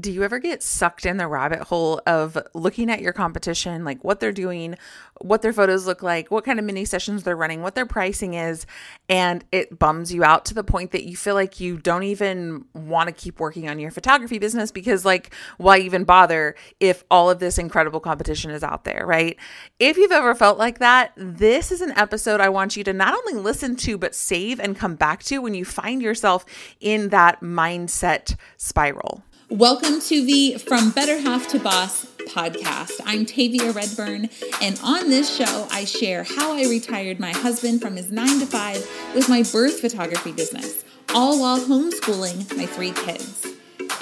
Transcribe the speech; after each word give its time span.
do 0.00 0.12
you 0.12 0.22
ever 0.22 0.38
get 0.38 0.62
sucked 0.62 1.04
in 1.04 1.16
the 1.16 1.26
rabbit 1.26 1.60
hole 1.62 2.00
of 2.06 2.38
looking 2.54 2.88
at 2.90 3.00
your 3.00 3.12
competition, 3.12 3.84
like 3.84 4.04
what 4.04 4.20
they're 4.20 4.30
doing, 4.30 4.76
what 5.20 5.42
their 5.42 5.52
photos 5.52 5.86
look 5.86 6.02
like, 6.02 6.30
what 6.30 6.44
kind 6.44 6.60
of 6.60 6.64
mini 6.64 6.84
sessions 6.84 7.24
they're 7.24 7.36
running, 7.36 7.62
what 7.62 7.74
their 7.74 7.86
pricing 7.86 8.34
is, 8.34 8.64
and 9.08 9.44
it 9.50 9.78
bums 9.78 10.12
you 10.12 10.22
out 10.22 10.44
to 10.44 10.54
the 10.54 10.62
point 10.62 10.92
that 10.92 11.04
you 11.04 11.16
feel 11.16 11.34
like 11.34 11.58
you 11.58 11.76
don't 11.76 12.04
even 12.04 12.64
want 12.74 13.08
to 13.08 13.12
keep 13.12 13.40
working 13.40 13.68
on 13.68 13.80
your 13.80 13.90
photography 13.90 14.38
business 14.38 14.70
because, 14.70 15.04
like, 15.04 15.34
why 15.56 15.78
even 15.78 16.04
bother 16.04 16.54
if 16.78 17.02
all 17.10 17.28
of 17.28 17.40
this 17.40 17.58
incredible 17.58 18.00
competition 18.00 18.52
is 18.52 18.62
out 18.62 18.84
there, 18.84 19.04
right? 19.04 19.36
If 19.80 19.96
you've 19.96 20.12
ever 20.12 20.34
felt 20.34 20.58
like 20.58 20.78
that, 20.78 21.12
this 21.16 21.72
is 21.72 21.80
an 21.80 21.92
episode 21.96 22.40
I 22.40 22.50
want 22.50 22.76
you 22.76 22.84
to 22.84 22.92
not 22.92 23.14
only 23.14 23.42
listen 23.42 23.74
to, 23.76 23.98
but 23.98 24.14
save 24.14 24.60
and 24.60 24.78
come 24.78 24.94
back 24.94 25.24
to 25.24 25.38
when 25.38 25.54
you 25.54 25.64
find 25.64 26.00
yourself 26.00 26.44
in 26.78 27.08
that 27.08 27.40
mindset 27.40 28.36
spiral. 28.56 29.24
Welcome 29.50 30.02
to 30.02 30.26
the 30.26 30.58
From 30.58 30.90
Better 30.90 31.18
Half 31.18 31.48
to 31.48 31.58
Boss 31.58 32.04
podcast. 32.26 33.00
I'm 33.06 33.24
Tavia 33.24 33.72
Redburn, 33.72 34.28
and 34.60 34.78
on 34.84 35.08
this 35.08 35.34
show, 35.34 35.66
I 35.70 35.86
share 35.86 36.24
how 36.24 36.52
I 36.52 36.68
retired 36.68 37.18
my 37.18 37.30
husband 37.30 37.80
from 37.80 37.96
his 37.96 38.12
nine 38.12 38.40
to 38.40 38.46
five 38.46 38.86
with 39.14 39.30
my 39.30 39.42
birth 39.42 39.80
photography 39.80 40.32
business, 40.32 40.84
all 41.14 41.40
while 41.40 41.58
homeschooling 41.58 42.54
my 42.58 42.66
three 42.66 42.92
kids. 42.92 43.46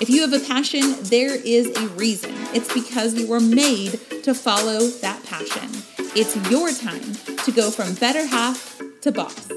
If 0.01 0.11
you 0.11 0.29
have 0.29 0.33
a 0.33 0.45
passion, 0.45 0.97
there 1.03 1.37
is 1.37 1.69
a 1.77 1.87
reason. 1.91 2.35
It's 2.53 2.75
because 2.75 3.15
you 3.15 3.29
were 3.29 3.39
made 3.39 4.01
to 4.25 4.35
follow 4.35 4.89
that 4.89 5.25
passion. 5.27 5.71
It's 6.17 6.35
your 6.51 6.73
time 6.73 7.15
to 7.45 7.53
go 7.53 7.71
from 7.71 7.95
better 7.95 8.27
half 8.27 8.83
to 9.03 9.13
boss. 9.13 9.49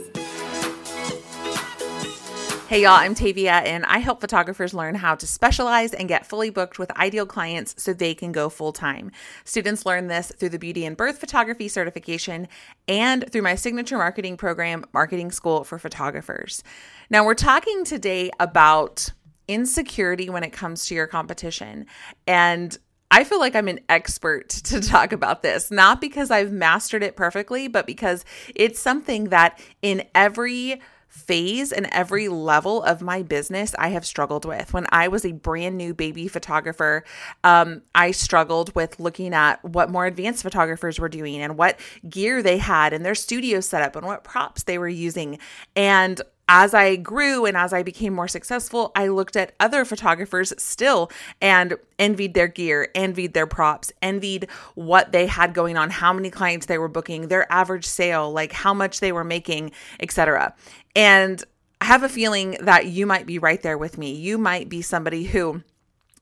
Hey 2.70 2.84
y'all, 2.84 2.92
I'm 2.92 3.16
Tavia 3.16 3.54
and 3.54 3.84
I 3.86 3.98
help 3.98 4.22
photographers 4.22 4.76
learn 4.76 4.94
how 4.94 5.16
to 5.16 5.26
specialize 5.26 5.92
and 5.92 6.08
get 6.08 6.28
fully 6.28 6.52
booked 6.52 6.78
with 6.78 6.96
ideal 6.96 7.26
clients 7.26 7.74
so 7.82 7.94
they 7.94 8.14
can 8.14 8.32
go 8.32 8.48
full 8.48 8.74
time. 8.74 9.12
Students 9.44 9.88
learn 9.88 10.06
this 10.06 10.32
through 10.38 10.50
the 10.50 10.60
Beauty 10.60 10.86
in 10.86 10.94
Birth 10.94 11.18
photography 11.18 11.68
certification 11.68 12.48
and 12.88 13.26
through 13.32 13.42
my 13.42 13.56
signature 13.56 13.98
marketing 13.98 14.38
program, 14.38 14.86
Marketing 14.94 15.32
School 15.32 15.64
for 15.64 15.80
Photographers. 15.80 16.62
Now, 17.10 17.26
we're 17.26 17.34
talking 17.34 17.86
today 17.86 18.30
about 18.40 19.14
insecurity 19.48 20.30
when 20.30 20.44
it 20.44 20.54
comes 20.54 20.86
to 20.90 20.94
your 20.94 21.08
competition. 21.08 21.88
And 22.28 22.78
I 23.10 23.24
feel 23.24 23.40
like 23.40 23.56
I'm 23.56 23.68
an 23.68 23.80
expert 23.90 24.50
to 24.66 24.80
talk 24.80 25.12
about 25.12 25.42
this, 25.42 25.72
not 25.72 26.02
because 26.02 26.30
I've 26.30 26.52
mastered 26.52 27.02
it 27.02 27.16
perfectly, 27.16 27.68
but 27.68 27.88
because 27.88 28.26
it's 28.54 28.80
something 28.80 29.30
that 29.30 29.60
in 29.82 30.04
every 30.14 30.80
phase 31.10 31.72
and 31.72 31.88
every 31.92 32.28
level 32.28 32.84
of 32.84 33.02
my 33.02 33.22
business 33.24 33.76
I 33.78 33.90
have 33.90 34.06
struggled 34.06 34.46
with. 34.46 34.74
When 34.74 34.88
I 34.92 35.08
was 35.08 35.26
a 35.26 35.32
brand 35.32 35.78
new 35.78 35.94
baby 35.94 36.28
photographer, 36.28 37.04
um, 37.44 37.82
I 37.94 38.12
struggled 38.12 38.74
with 38.76 39.00
looking 39.00 39.34
at 39.34 39.64
what 39.64 39.90
more 39.90 40.06
advanced 40.06 40.44
photographers 40.44 41.00
were 41.00 41.10
doing 41.10 41.42
and 41.42 41.58
what 41.58 41.80
gear 42.08 42.42
they 42.42 42.60
had 42.60 42.94
in 42.94 43.04
their 43.04 43.16
studio 43.16 43.60
setup 43.60 43.96
and 43.96 44.06
what 44.06 44.24
props 44.24 44.64
they 44.64 44.78
were 44.78 44.88
using. 44.88 45.40
And 45.76 46.22
as 46.52 46.74
I 46.74 46.96
grew 46.96 47.46
and 47.46 47.56
as 47.56 47.74
I 47.74 47.84
became 47.84 48.12
more 48.12 48.28
successful, 48.28 48.92
I 48.96 49.08
looked 49.08 49.36
at 49.36 49.54
other 49.60 49.86
photographers 49.86 50.52
still 50.58 51.12
and 51.40 51.76
envied 52.00 52.34
their 52.34 52.48
gear, 52.48 52.90
envied 52.96 53.36
their 53.36 53.46
props, 53.46 53.92
envied 54.02 54.48
what 54.74 55.12
they 55.12 55.28
had 55.28 55.54
going 55.54 55.78
on, 55.78 55.92
how 55.92 56.12
many 56.12 56.32
clients 56.32 56.66
they 56.66 56.80
were 56.80 56.88
booking, 56.88 57.28
their 57.28 57.50
average 57.54 57.86
sale, 57.86 58.32
like 58.32 58.52
how 58.52 58.74
much 58.74 59.00
they 59.00 59.12
were 59.12 59.24
making, 59.24 59.72
etc. 60.00 60.56
And 60.96 61.44
I 61.82 61.86
have 61.86 62.02
a 62.02 62.10
feeling 62.10 62.58
that 62.62 62.88
you 62.88 63.06
might 63.06 63.28
be 63.28 63.38
right 63.38 63.62
there 63.62 63.78
with 63.78 64.00
me. 64.00 64.16
You 64.16 64.40
might 64.40 64.68
be 64.68 64.82
somebody 64.82 65.26
who 65.26 65.62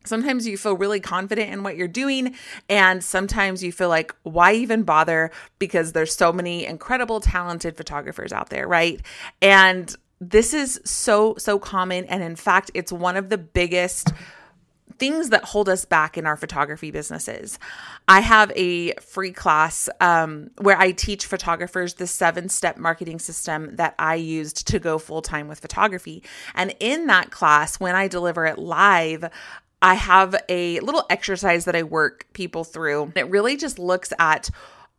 Sometimes 0.04 0.48
you 0.48 0.58
feel 0.58 0.78
really 0.78 1.02
confident 1.02 1.52
in 1.52 1.64
what 1.64 1.76
you're 1.76 1.86
doing, 1.90 2.34
and 2.70 3.04
sometimes 3.04 3.62
you 3.62 3.74
feel 3.74 3.90
like, 3.90 4.16
why 4.24 4.54
even 4.54 4.84
bother? 4.84 5.32
Because 5.60 5.92
there's 5.92 6.16
so 6.16 6.32
many 6.32 6.66
incredible, 6.66 7.20
talented 7.20 7.76
photographers 7.76 8.32
out 8.32 8.50
there, 8.50 8.70
right? 8.70 9.02
And 9.42 9.94
this 10.20 10.54
is 10.54 10.80
so, 10.84 11.36
so 11.38 11.60
common. 11.60 12.06
And 12.06 12.24
in 12.24 12.36
fact, 12.36 12.72
it's 12.74 12.92
one 12.92 13.18
of 13.18 13.30
the 13.30 13.38
biggest 13.38 14.14
things 14.98 15.30
that 15.30 15.44
hold 15.44 15.70
us 15.70 15.86
back 15.86 16.18
in 16.18 16.26
our 16.26 16.36
photography 16.36 16.92
businesses. 16.92 17.60
I 18.08 18.22
have 18.22 18.52
a 18.56 18.94
free 18.96 19.32
class 19.32 19.90
um, 20.02 20.52
where 20.60 20.78
I 20.78 20.92
teach 20.92 21.26
photographers 21.26 21.96
the 21.96 22.08
seven 22.08 22.50
step 22.50 22.78
marketing 22.78 23.20
system 23.20 23.76
that 23.76 23.96
I 24.00 24.16
used 24.16 24.68
to 24.68 24.80
go 24.80 24.98
full 24.98 25.22
time 25.22 25.48
with 25.48 25.60
photography. 25.60 26.24
And 26.56 26.74
in 26.80 27.08
that 27.08 27.32
class, 27.32 27.80
when 27.80 27.96
I 27.96 28.08
deliver 28.08 28.46
it 28.46 28.58
live, 28.58 29.30
I 29.82 29.94
have 29.94 30.36
a 30.50 30.80
little 30.80 31.06
exercise 31.10 31.66
that 31.66 31.76
I 31.76 31.84
work 31.84 32.26
people 32.34 32.64
through. 32.64 33.14
It 33.16 33.30
really 33.30 33.58
just 33.58 33.78
looks 33.78 34.12
at 34.18 34.50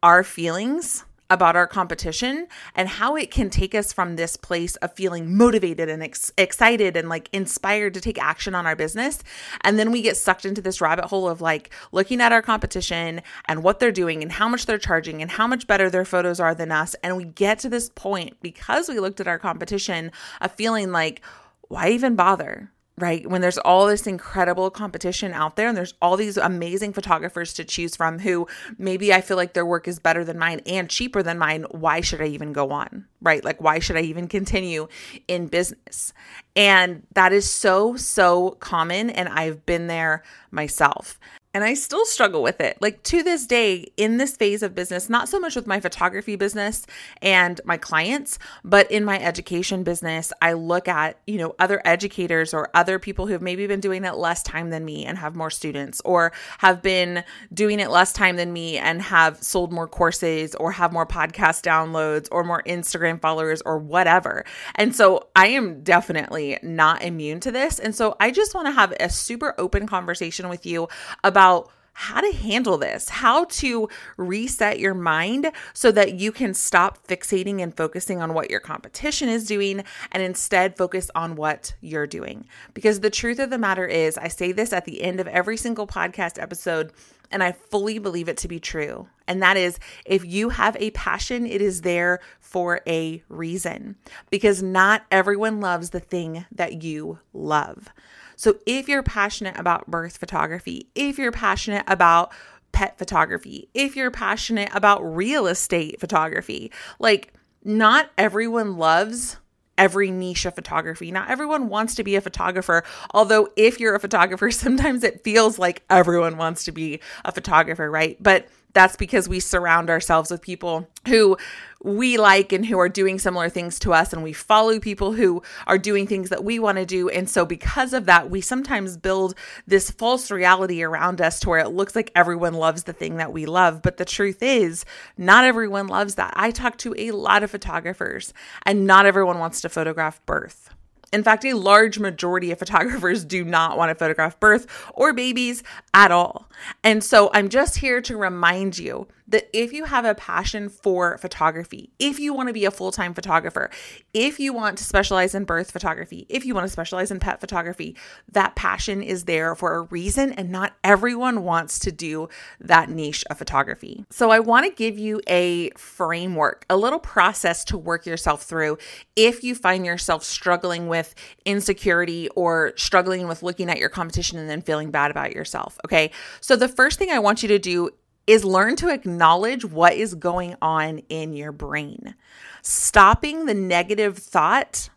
our 0.03 0.23
feelings 0.23 1.05
about 1.31 1.57
our 1.57 1.67
competition 1.67 2.47
and 2.75 2.89
how 2.89 3.15
it 3.17 3.31
can 3.31 3.51
take 3.51 3.75
us 3.75 3.93
from 3.93 4.17
this 4.17 4.37
place 4.37 4.77
of 4.77 4.95
feeling 4.95 5.37
motivated 5.37 5.89
and 5.89 6.03
ex- 6.03 6.33
excited 6.39 6.97
and 6.97 7.09
like 7.09 7.29
inspired 7.33 7.95
to 7.95 8.01
take 8.01 8.21
action 8.21 8.55
on 8.55 8.67
our 8.67 8.77
business. 8.77 9.23
And 9.63 9.79
then 9.79 9.93
we 9.93 10.03
get 10.03 10.17
sucked 10.17 10.47
into 10.47 10.63
this 10.63 10.81
rabbit 10.81 11.07
hole 11.07 11.29
of 11.29 11.41
like 11.41 11.71
looking 11.93 12.21
at 12.21 12.33
our 12.33 12.43
competition 12.43 13.21
and 13.45 13.63
what 13.63 13.79
they're 13.79 13.93
doing 13.93 14.23
and 14.23 14.33
how 14.33 14.49
much 14.49 14.67
they're 14.67 14.79
charging 14.79 15.21
and 15.21 15.31
how 15.31 15.47
much 15.47 15.67
better 15.67 15.91
their 15.91 16.05
photos 16.05 16.41
are 16.41 16.55
than 16.55 16.73
us. 16.73 16.95
And 17.03 17.17
we 17.17 17.25
get 17.25 17.59
to 17.61 17.69
this 17.69 17.91
point 17.91 18.41
because 18.41 18.89
we 18.89 18.99
looked 18.99 19.21
at 19.21 19.29
our 19.29 19.39
competition 19.39 20.11
of 20.41 20.53
feeling 20.53 20.93
like, 20.93 21.21
why 21.69 21.91
even 21.91 22.17
bother? 22.17 22.73
Right? 22.99 23.29
When 23.29 23.41
there's 23.41 23.59
all 23.59 23.87
this 23.87 24.07
incredible 24.07 24.71
competition 24.71 25.33
out 25.33 25.57
there 25.57 25.69
and 25.69 25.77
there's 25.77 25.95
all 26.03 26.17
these 26.17 26.37
amazing 26.37 26.93
photographers 26.93 27.53
to 27.55 27.65
choose 27.65 27.97
from 27.97 28.19
who 28.19 28.47
maybe 28.77 29.13
I 29.13 29.21
feel 29.21 29.37
like 29.37 29.53
their 29.55 29.67
work 29.67 29.89
is 29.89 29.99
better 29.99 30.25
than 30.25 30.39
mine 30.39 30.61
and 30.67 30.91
cheaper 30.91 31.23
than 31.23 31.39
mine, 31.39 31.65
why 31.71 32.01
should 32.01 32.21
I 32.21 32.27
even 32.27 32.53
go 32.53 32.71
on, 32.71 33.07
right? 33.21 33.45
Like, 33.45 33.63
why 33.63 33.79
should 33.79 33.97
I 33.97 34.03
even 34.03 34.29
continue 34.29 34.89
in 35.27 35.47
business? 35.47 36.13
And 36.57 37.05
that 37.15 37.33
is 37.33 37.51
so, 37.51 37.97
so 37.97 38.53
common. 38.61 39.11
And 39.11 39.29
I've 39.29 39.65
been 39.65 39.87
there 39.87 40.23
myself. 40.51 41.19
And 41.55 41.65
I 41.65 41.73
still 41.73 42.05
struggle 42.05 42.43
with 42.43 42.61
it. 42.61 42.77
Like 42.83 43.03
to 43.05 43.23
this 43.23 43.47
day, 43.47 43.91
in 43.97 44.19
this 44.19 44.37
phase 44.37 44.63
of 44.63 44.75
business, 44.75 45.09
not 45.09 45.31
so 45.31 45.41
much 45.41 45.57
with 45.57 45.67
my 45.67 45.81
photography 45.81 46.37
business 46.37 46.87
and 47.23 47.59
my 47.65 47.79
clients, 47.79 48.39
but 48.63 48.89
in 48.91 49.03
my 49.03 49.19
education 49.19 49.83
business, 49.83 50.31
I 50.43 50.53
look 50.53 50.89
at, 50.89 51.19
you 51.27 51.39
know, 51.39 51.55
other 51.59 51.81
educators 51.87 52.53
or 52.53 52.69
other 52.75 52.99
people 52.99 53.27
who 53.27 53.33
have 53.33 53.41
maybe 53.41 53.67
been 53.67 53.81
doing 53.81 54.05
it 54.05 54.17
less 54.17 54.43
time 54.43 54.69
than 54.69 54.85
me 54.85 55.07
and 55.07 55.17
have 55.17 55.35
more 55.35 55.49
students, 55.49 56.03
or 56.05 56.33
have 56.59 56.83
been 56.83 57.25
doing 57.53 57.81
it 57.81 57.91
less 57.91 58.13
time 58.13 58.37
than 58.37 58.53
me 58.53 58.77
and 58.77 59.01
have 59.01 59.43
sold 59.43 59.73
more 59.73 59.89
courses, 59.89 60.55
or 60.55 60.73
have 60.73 60.93
more 60.93 61.07
podcast 61.07 61.63
downloads, 61.63 62.29
or 62.31 62.45
more 62.45 62.63
Instagram 62.65 63.19
followers, 63.19 63.63
or 63.63 63.79
whatever. 63.79 64.45
And 64.75 64.95
so 64.95 65.29
I 65.35 65.49
am 65.49 65.83
definitely 65.83 66.59
not 66.63 67.03
immune 67.03 67.41
to 67.41 67.51
this. 67.51 67.79
And 67.79 67.95
so 67.95 68.17
I 68.21 68.33
just 68.33 68.55
want 68.55 68.67
to 68.67 68.73
have 68.73 68.93
a 69.01 69.09
super 69.09 69.55
open 69.57 69.87
conversation 69.87 70.51
with 70.51 70.67
you 70.67 70.89
about 71.25 71.38
about 71.39 71.71
how 71.93 72.21
to 72.21 72.37
handle 72.37 72.77
this, 72.79 73.09
how 73.09 73.45
to 73.45 73.89
reset 74.17 74.81
your 74.81 74.95
mind 74.95 75.53
so 75.73 75.93
that 75.93 76.15
you 76.15 76.33
can 76.33 76.53
stop 76.53 77.07
fixating 77.07 77.63
and 77.63 77.77
focusing 77.77 78.21
on 78.21 78.35
what 78.35 78.51
your 78.51 78.59
competition 78.59 79.29
is 79.29 79.47
doing 79.47 79.85
and 80.11 80.21
instead 80.21 80.77
focus 80.77 81.13
on 81.15 81.37
what 81.37 81.75
you're 81.81 82.09
doing. 82.09 82.45
Because 82.75 82.99
the 82.99 83.11
truth 83.11 83.39
of 83.39 83.51
the 83.51 83.59
matter 83.59 83.87
is, 83.87 84.19
I 84.19 84.27
say 84.27 84.51
this 84.51 84.73
at 84.73 84.85
the 84.85 85.01
end 85.01 85.21
of 85.21 85.29
every 85.29 85.57
single 85.57 85.87
podcast 85.87 86.43
episode, 86.43 86.93
and 87.31 87.41
I 87.41 87.53
fully 87.53 88.01
believe 88.01 88.29
it 88.29 88.39
to 88.39 88.49
be 88.49 88.59
true. 88.59 89.07
And 89.29 89.41
that 89.43 89.57
is 89.57 89.79
if 90.05 90.25
you 90.25 90.49
have 90.49 90.77
a 90.81 90.91
passion, 90.91 91.47
it 91.47 91.63
is 91.63 91.83
there 91.83 92.19
for 92.41 92.81
a 92.85 93.23
reason 93.29 93.95
because 94.31 94.61
not 94.61 95.05
everyone 95.13 95.61
loves 95.61 95.91
the 95.91 96.01
thing 96.01 96.47
that 96.51 96.83
you 96.83 97.21
love. 97.33 97.91
So 98.39 98.55
if 98.67 98.89
you're 98.89 99.03
passionate 99.03 99.59
about 99.59 99.89
birth 99.89 100.17
photography, 100.17 100.89
if 100.95 101.19
you're 101.19 101.33
passionate 101.33 101.83
about 101.89 102.33
pet 102.71 102.97
photography, 102.97 103.69
if 103.75 103.97
you're 103.97 104.13
passionate 104.13 104.71
about 104.73 105.01
real 105.01 105.49
estate 105.49 105.99
photography, 105.99 106.71
like 107.01 107.35
not 107.65 108.11
everyone 108.17 108.77
loves 108.77 109.39
every 109.77 110.13
niche 110.13 110.45
of 110.45 110.55
photography. 110.55 111.11
Not 111.11 111.31
everyone 111.31 111.69
wants 111.69 111.97
to 111.97 112.05
be 112.05 112.15
a 112.15 112.21
photographer, 112.21 112.85
although 113.13 113.49
if 113.57 113.81
you're 113.81 113.97
a 113.97 114.01
photographer, 114.01 114.51
sometimes 114.53 115.03
it 115.03 115.25
feels 115.25 115.59
like 115.59 115.83
everyone 115.91 116.37
wants 116.37 116.65
to 116.65 116.73
be 116.73 117.01
a 117.25 117.33
photographer, 117.33 117.91
right? 117.91 118.17
But 118.21 118.47
that's 118.79 118.97
because 118.97 119.29
we 119.29 119.41
surround 119.41 119.91
ourselves 119.91 120.31
with 120.31 120.41
people 120.41 120.89
who 121.09 121.37
we 121.83 122.17
like 122.17 122.53
and 122.53 122.65
who 122.65 122.79
are 122.79 122.89
doing 122.89 123.19
similar 123.19 123.49
things 123.49 123.79
to 123.81 123.93
us 123.93 124.13
and 124.13 124.23
we 124.23 124.33
follow 124.33 124.79
people 124.79 125.13
who 125.13 125.43
are 125.67 125.79
doing 125.79 126.07
things 126.07 126.29
that 126.29 126.45
we 126.45 126.61
want 126.61 126.79
to 126.79 126.87
do 126.87 127.09
and 127.09 127.29
so 127.29 127.45
because 127.45 127.93
of 127.93 128.07
that 128.07 128.31
we 128.31 128.41
sometimes 128.41 128.97
build 128.97 129.35
this 129.67 129.91
false 129.91 130.31
reality 130.31 130.83
around 130.83 131.21
us 131.21 131.41
to 131.41 131.49
where 131.49 131.59
it 131.59 131.71
looks 131.71 131.97
like 131.97 132.13
everyone 132.15 132.55
loves 132.55 132.85
the 132.85 132.93
thing 132.93 133.17
that 133.17 133.33
we 133.33 133.47
love 133.47 133.83
but 133.83 133.97
the 133.97 134.05
truth 134.05 134.43
is 134.43 134.85
not 135.17 135.45
everyone 135.45 135.89
loves 135.89 136.15
that. 136.15 136.33
I 136.37 136.53
talk 136.53 136.79
to 136.79 136.95
a 136.97 137.11
lot 137.11 137.43
of 137.43 137.51
photographers 137.51 138.33
and 138.63 138.87
not 138.87 139.07
everyone 139.07 139.41
wants 139.41 139.61
to 139.63 139.69
photograph 139.69 140.25
birth 140.25 140.71
In 141.13 141.23
fact, 141.23 141.45
a 141.45 141.55
large 141.55 141.99
majority 141.99 142.51
of 142.51 142.59
photographers 142.59 143.25
do 143.25 143.45
not 143.45 143.79
want 143.79 143.91
to 143.91 143.95
photograph 143.95 144.39
birth 144.39 144.67
or 144.95 145.13
babies 145.13 145.63
at 145.95 146.11
all. 146.11 146.51
And 146.85 147.03
so 147.03 147.31
I'm 147.33 147.49
just 147.49 147.79
here 147.79 148.01
to 148.03 148.17
remind 148.17 148.79
you 148.79 149.09
that 149.29 149.49
if 149.53 149.73
you 149.73 149.85
have 149.85 150.05
a 150.05 150.15
passion 150.15 150.69
for 150.69 151.19
photography, 151.19 151.91
if 151.99 152.19
you 152.19 152.33
want 152.33 152.49
to 152.49 152.53
be 152.53 152.65
a 152.65 152.71
full 152.71 152.91
time 152.91 153.15
photographer, 153.15 153.71
if 154.15 154.41
you 154.41 154.53
want 154.53 154.79
to 154.79 154.85
specialize 154.85 155.35
in 155.35 155.45
birth 155.45 155.71
photography, 155.71 156.27
if 156.29 156.45
you 156.45 156.55
want 156.55 156.65
to 156.65 156.73
specialize 156.73 157.11
in 157.11 157.21
pet 157.21 157.41
photography, 157.41 157.97
that 158.33 158.57
passion 158.57 159.03
is 159.03 159.25
there 159.25 159.55
for 159.55 159.77
a 159.77 159.83
reason, 159.83 160.33
and 160.33 160.51
not 160.51 160.75
everyone 160.83 161.45
wants 161.45 161.79
to 161.81 161.93
do 161.93 162.29
that 162.61 162.89
niche 162.89 163.25
of 163.31 163.39
photography. 163.39 164.05
So, 164.11 164.31
I 164.31 164.41
want 164.41 164.67
to 164.67 164.73
give 164.73 164.99
you 164.99 165.21
a 165.29 165.71
framework, 165.71 166.65
a 166.71 166.77
little 166.77 166.99
process 166.99 167.65
to 167.67 167.79
work 167.79 168.07
yourself 168.07 168.43
through 168.43 168.79
if 169.15 169.45
you 169.45 169.55
find 169.55 169.85
yourself 169.85 170.25
struggling 170.25 170.89
with 170.89 171.15
insecurity 171.45 172.29
or 172.31 172.73
struggling 172.77 173.29
with 173.29 173.43
looking 173.43 173.69
at 173.69 173.79
your 173.79 173.89
competition 173.89 174.39
and 174.39 174.49
then 174.49 174.63
feeling 174.63 174.91
bad 174.91 175.11
about 175.11 175.33
yourself. 175.33 175.79
Okay. 175.85 176.11
So, 176.41 176.57
the 176.57 176.69
first 176.69 176.99
thing 176.99 177.11
I 177.11 177.19
want 177.19 177.43
you 177.43 177.49
to 177.49 177.59
do 177.59 177.91
is 178.29 178.45
learn 178.45 178.77
to 178.77 178.91
acknowledge 178.91 179.65
what 179.65 179.95
is 179.95 180.15
going 180.15 180.55
on 180.61 180.99
in 181.09 181.33
your 181.33 181.51
brain. 181.51 182.15
Stopping 182.63 183.47
the 183.47 183.55
negative 183.55 184.19
thought 184.19 184.91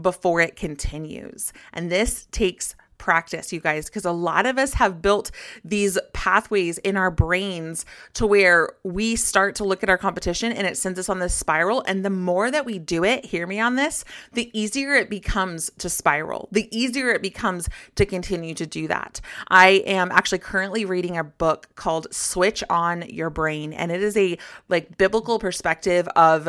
before 0.00 0.40
it 0.40 0.54
continues. 0.54 1.52
And 1.72 1.90
this 1.90 2.28
takes 2.30 2.76
practice, 2.98 3.52
you 3.52 3.60
guys, 3.60 3.86
because 3.86 4.04
a 4.04 4.12
lot 4.12 4.46
of 4.46 4.58
us 4.58 4.74
have 4.74 5.00
built 5.00 5.30
these 5.64 5.98
pathways 6.12 6.78
in 6.78 6.96
our 6.96 7.10
brains 7.10 7.86
to 8.14 8.26
where 8.26 8.70
we 8.82 9.16
start 9.16 9.54
to 9.56 9.64
look 9.64 9.82
at 9.82 9.88
our 9.88 9.98
competition 9.98 10.52
and 10.52 10.66
it 10.66 10.76
sends 10.76 10.98
us 10.98 11.08
on 11.08 11.18
this 11.18 11.34
spiral. 11.34 11.82
And 11.86 12.04
the 12.04 12.10
more 12.10 12.50
that 12.50 12.66
we 12.66 12.78
do 12.78 13.04
it, 13.04 13.24
hear 13.24 13.46
me 13.46 13.60
on 13.60 13.76
this, 13.76 14.04
the 14.32 14.50
easier 14.58 14.94
it 14.94 15.08
becomes 15.08 15.70
to 15.78 15.88
spiral, 15.88 16.48
the 16.52 16.68
easier 16.76 17.10
it 17.10 17.22
becomes 17.22 17.68
to 17.94 18.04
continue 18.04 18.54
to 18.54 18.66
do 18.66 18.88
that. 18.88 19.20
I 19.48 19.82
am 19.86 20.10
actually 20.10 20.38
currently 20.38 20.84
reading 20.84 21.16
a 21.16 21.24
book 21.24 21.68
called 21.76 22.12
Switch 22.12 22.62
on 22.68 23.02
Your 23.08 23.30
Brain, 23.30 23.72
and 23.72 23.92
it 23.92 24.02
is 24.02 24.16
a 24.16 24.38
like 24.68 24.98
biblical 24.98 25.38
perspective 25.38 26.08
of 26.16 26.48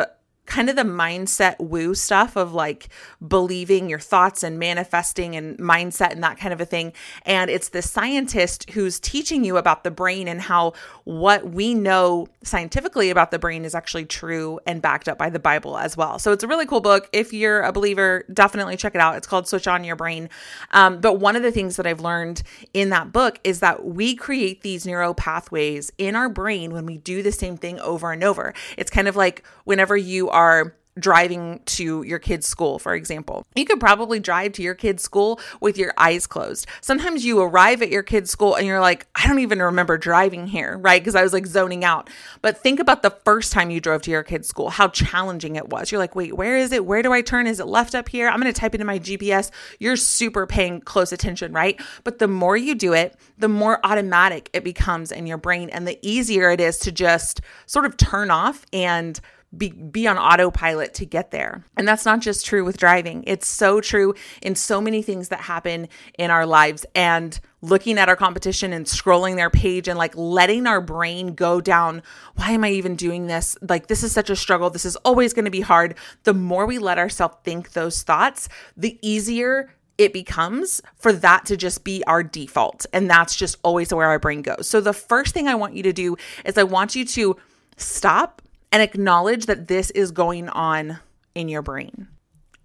kind 0.50 0.70
of 0.70 0.76
the 0.76 0.82
mindset 0.82 1.56
woo 1.60 1.94
stuff 1.94 2.36
of 2.36 2.54
like 2.54 2.90
believing 3.26 3.88
your 3.88 4.00
thoughts 4.00 4.44
and 4.44 4.58
manifesting 4.58 5.36
and 5.36 5.58
mindset 5.60 6.12
and 6.12 6.24
that 6.24 6.38
kind 6.40 6.52
of 6.52 6.60
a 6.60 6.66
thing. 6.66 6.92
And 7.24 7.52
it's 7.52 7.70
the 7.70 7.84
scientist 7.84 8.72
who's 8.72 9.00
teaching 9.00 9.44
you 9.44 9.58
about 9.58 9.84
the 9.84 9.92
brain 9.92 10.28
and 10.28 10.42
how 10.42 10.74
what 11.04 11.52
we 11.52 11.76
know 11.76 12.28
scientifically 12.44 13.12
about 13.12 13.30
the 13.30 13.38
brain 13.38 13.64
is 13.64 13.76
actually 13.76 14.06
true 14.06 14.60
and 14.66 14.82
backed 14.82 15.08
up 15.08 15.20
by 15.20 15.30
the 15.30 15.40
Bible 15.40 15.78
as 15.78 15.96
well. 15.96 16.18
So 16.18 16.32
it's 16.32 16.44
a 16.44 16.48
really 16.48 16.66
cool 16.66 16.82
book. 16.82 17.08
If 17.14 17.32
you're 17.32 17.62
a 17.62 17.72
believer, 17.72 18.26
definitely 18.34 18.76
check 18.76 18.96
it 18.96 19.02
out. 19.02 19.16
It's 19.18 19.28
called 19.28 19.48
Switch 19.48 19.68
On 19.68 19.84
Your 19.84 19.96
Brain. 19.96 20.30
Um, 20.72 21.00
but 21.00 21.20
one 21.20 21.36
of 21.36 21.44
the 21.44 21.52
things 21.52 21.76
that 21.76 21.86
I've 21.86 22.02
learned 22.02 22.42
in 22.74 22.90
that 22.90 23.12
book 23.12 23.40
is 23.44 23.60
that 23.60 23.86
we 23.86 24.16
create 24.16 24.62
these 24.62 24.88
neural 24.88 25.14
pathways 25.14 25.92
in 26.00 26.16
our 26.16 26.28
brain 26.30 26.74
when 26.74 26.88
we 26.88 26.98
do 26.98 27.22
the 27.22 27.32
same 27.32 27.56
thing 27.56 27.80
over 27.82 28.12
and 28.12 28.24
over. 28.24 28.56
It's 28.78 28.90
kind 28.90 29.08
of 29.08 29.16
like 29.16 29.44
whenever 29.66 29.96
you 29.96 30.30
are 30.30 30.39
are 30.40 30.74
driving 30.98 31.62
to 31.66 32.04
your 32.04 32.20
kid's 32.20 32.48
school, 32.48 32.80
for 32.80 32.94
example. 32.94 33.46
You 33.56 33.66
could 33.66 33.80
probably 33.80 34.20
drive 34.20 34.54
to 34.54 34.62
your 34.62 34.76
kid's 34.76 35.04
school 35.04 35.40
with 35.60 35.78
your 35.78 35.94
eyes 35.98 36.28
closed. 36.28 36.68
Sometimes 36.82 37.26
you 37.26 37.40
arrive 37.42 37.82
at 37.82 37.90
your 37.90 38.04
kid's 38.04 38.30
school 38.30 38.56
and 38.56 38.66
you're 38.66 38.80
like, 38.80 39.08
I 39.16 39.28
don't 39.28 39.40
even 39.40 39.62
remember 39.62 39.98
driving 39.98 40.48
here, 40.48 40.78
right? 40.78 41.02
Because 41.02 41.16
I 41.16 41.24
was 41.24 41.34
like 41.34 41.46
zoning 41.46 41.84
out. 41.84 42.10
But 42.42 42.58
think 42.58 42.80
about 42.80 43.02
the 43.02 43.12
first 43.12 43.52
time 43.52 43.70
you 43.70 43.80
drove 43.80 44.02
to 44.04 44.12
your 44.12 44.24
kid's 44.24 44.48
school, 44.48 44.70
how 44.70 44.88
challenging 44.90 45.56
it 45.56 45.70
was. 45.70 45.92
You're 45.92 46.00
like, 46.00 46.16
wait, 46.16 46.36
where 46.36 46.58
is 46.58 46.72
it? 46.72 46.86
Where 46.86 47.02
do 47.02 47.14
I 47.14 47.22
turn? 47.22 47.48
Is 47.48 47.60
it 47.60 47.68
left 47.68 47.96
up 47.96 48.10
here? 48.10 48.30
I'm 48.30 48.42
going 48.42 48.54
to 48.54 48.60
type 48.60 48.76
it 48.76 48.82
in 48.82 48.88
my 48.88 49.00
GPS. 49.00 49.52
You're 49.80 49.96
super 49.96 50.46
paying 50.46 50.82
close 50.82 51.12
attention, 51.12 51.54
right? 51.54 51.80
But 52.04 52.20
the 52.20 52.28
more 52.28 52.58
you 52.58 52.76
do 52.76 52.94
it, 52.94 53.16
the 53.38 53.50
more 53.50 53.80
automatic 53.86 54.50
it 54.54 54.64
becomes 54.64 55.12
in 55.12 55.28
your 55.28 55.38
brain 55.38 55.70
and 55.70 55.88
the 55.88 55.98
easier 56.02 56.50
it 56.50 56.60
is 56.60 56.78
to 56.80 56.92
just 56.92 57.42
sort 57.66 57.86
of 57.86 57.96
turn 57.96 58.32
off 58.32 58.66
and 58.74 59.20
be, 59.56 59.70
be 59.70 60.08
on 60.08 60.18
autopilot 60.18 60.94
to 60.96 61.06
get 61.06 61.32
there. 61.32 61.64
And 61.76 61.88
that's 61.88 62.06
not 62.06 62.20
just 62.20 62.46
true 62.46 62.64
with 62.64 62.78
driving, 62.78 63.24
it's 63.26 63.48
so 63.48 63.82
true 63.82 64.14
in 64.42 64.56
so 64.56 64.80
many 64.80 65.02
things 65.02 65.30
that 65.30 65.42
happen 65.42 65.88
in 66.18 66.32
our 66.32 66.46
lives. 66.46 66.86
And 66.94 67.40
looking 67.62 67.98
at 67.98 68.08
our 68.08 68.16
competition 68.16 68.72
and 68.72 68.86
scrolling 68.86 69.36
their 69.36 69.50
page 69.50 69.88
and 69.88 69.98
like 69.98 70.16
letting 70.16 70.68
our 70.68 70.82
brain 70.82 71.34
go 71.34 71.60
down, 71.60 72.02
why 72.36 72.52
am 72.52 72.64
I 72.64 72.72
even 72.72 72.96
doing 72.96 73.28
this? 73.28 73.58
Like, 73.68 73.88
this 73.88 74.04
is 74.04 74.12
such 74.12 74.30
a 74.30 74.36
struggle. 74.36 74.70
This 74.70 74.86
is 74.86 74.96
always 74.98 75.34
going 75.34 75.46
to 75.46 75.52
be 75.52 75.62
hard. 75.62 75.96
The 76.24 76.34
more 76.34 76.66
we 76.66 76.78
let 76.78 76.98
ourselves 76.98 77.38
think 77.44 77.72
those 77.72 78.04
thoughts, 78.04 78.50
the 78.78 78.98
easier 79.02 79.74
it 79.98 80.14
becomes 80.14 80.82
for 80.96 81.12
that 81.12 81.46
to 81.48 81.58
just 81.58 81.84
be 81.84 82.02
our 82.06 82.24
default. 82.24 82.86
And 82.94 83.10
that's 83.10 83.36
just 83.36 83.58
always 83.64 83.94
where 83.94 84.08
our 84.08 84.18
brain 84.18 84.42
goes. 84.42 84.66
So, 84.66 84.80
the 84.80 84.94
first 84.94 85.34
thing 85.34 85.50
I 85.50 85.56
want 85.56 85.76
you 85.76 85.84
to 85.84 85.92
do 85.92 86.16
is 86.46 86.58
I 86.58 86.64
want 86.64 86.96
you 86.96 87.04
to 87.04 87.36
stop 87.76 88.42
and 88.72 88.82
acknowledge 88.82 89.46
that 89.46 89.68
this 89.68 89.92
is 89.92 90.12
going 90.12 90.50
on 90.50 91.00
in 91.36 91.50
your 91.50 91.62
brain. 91.62 92.08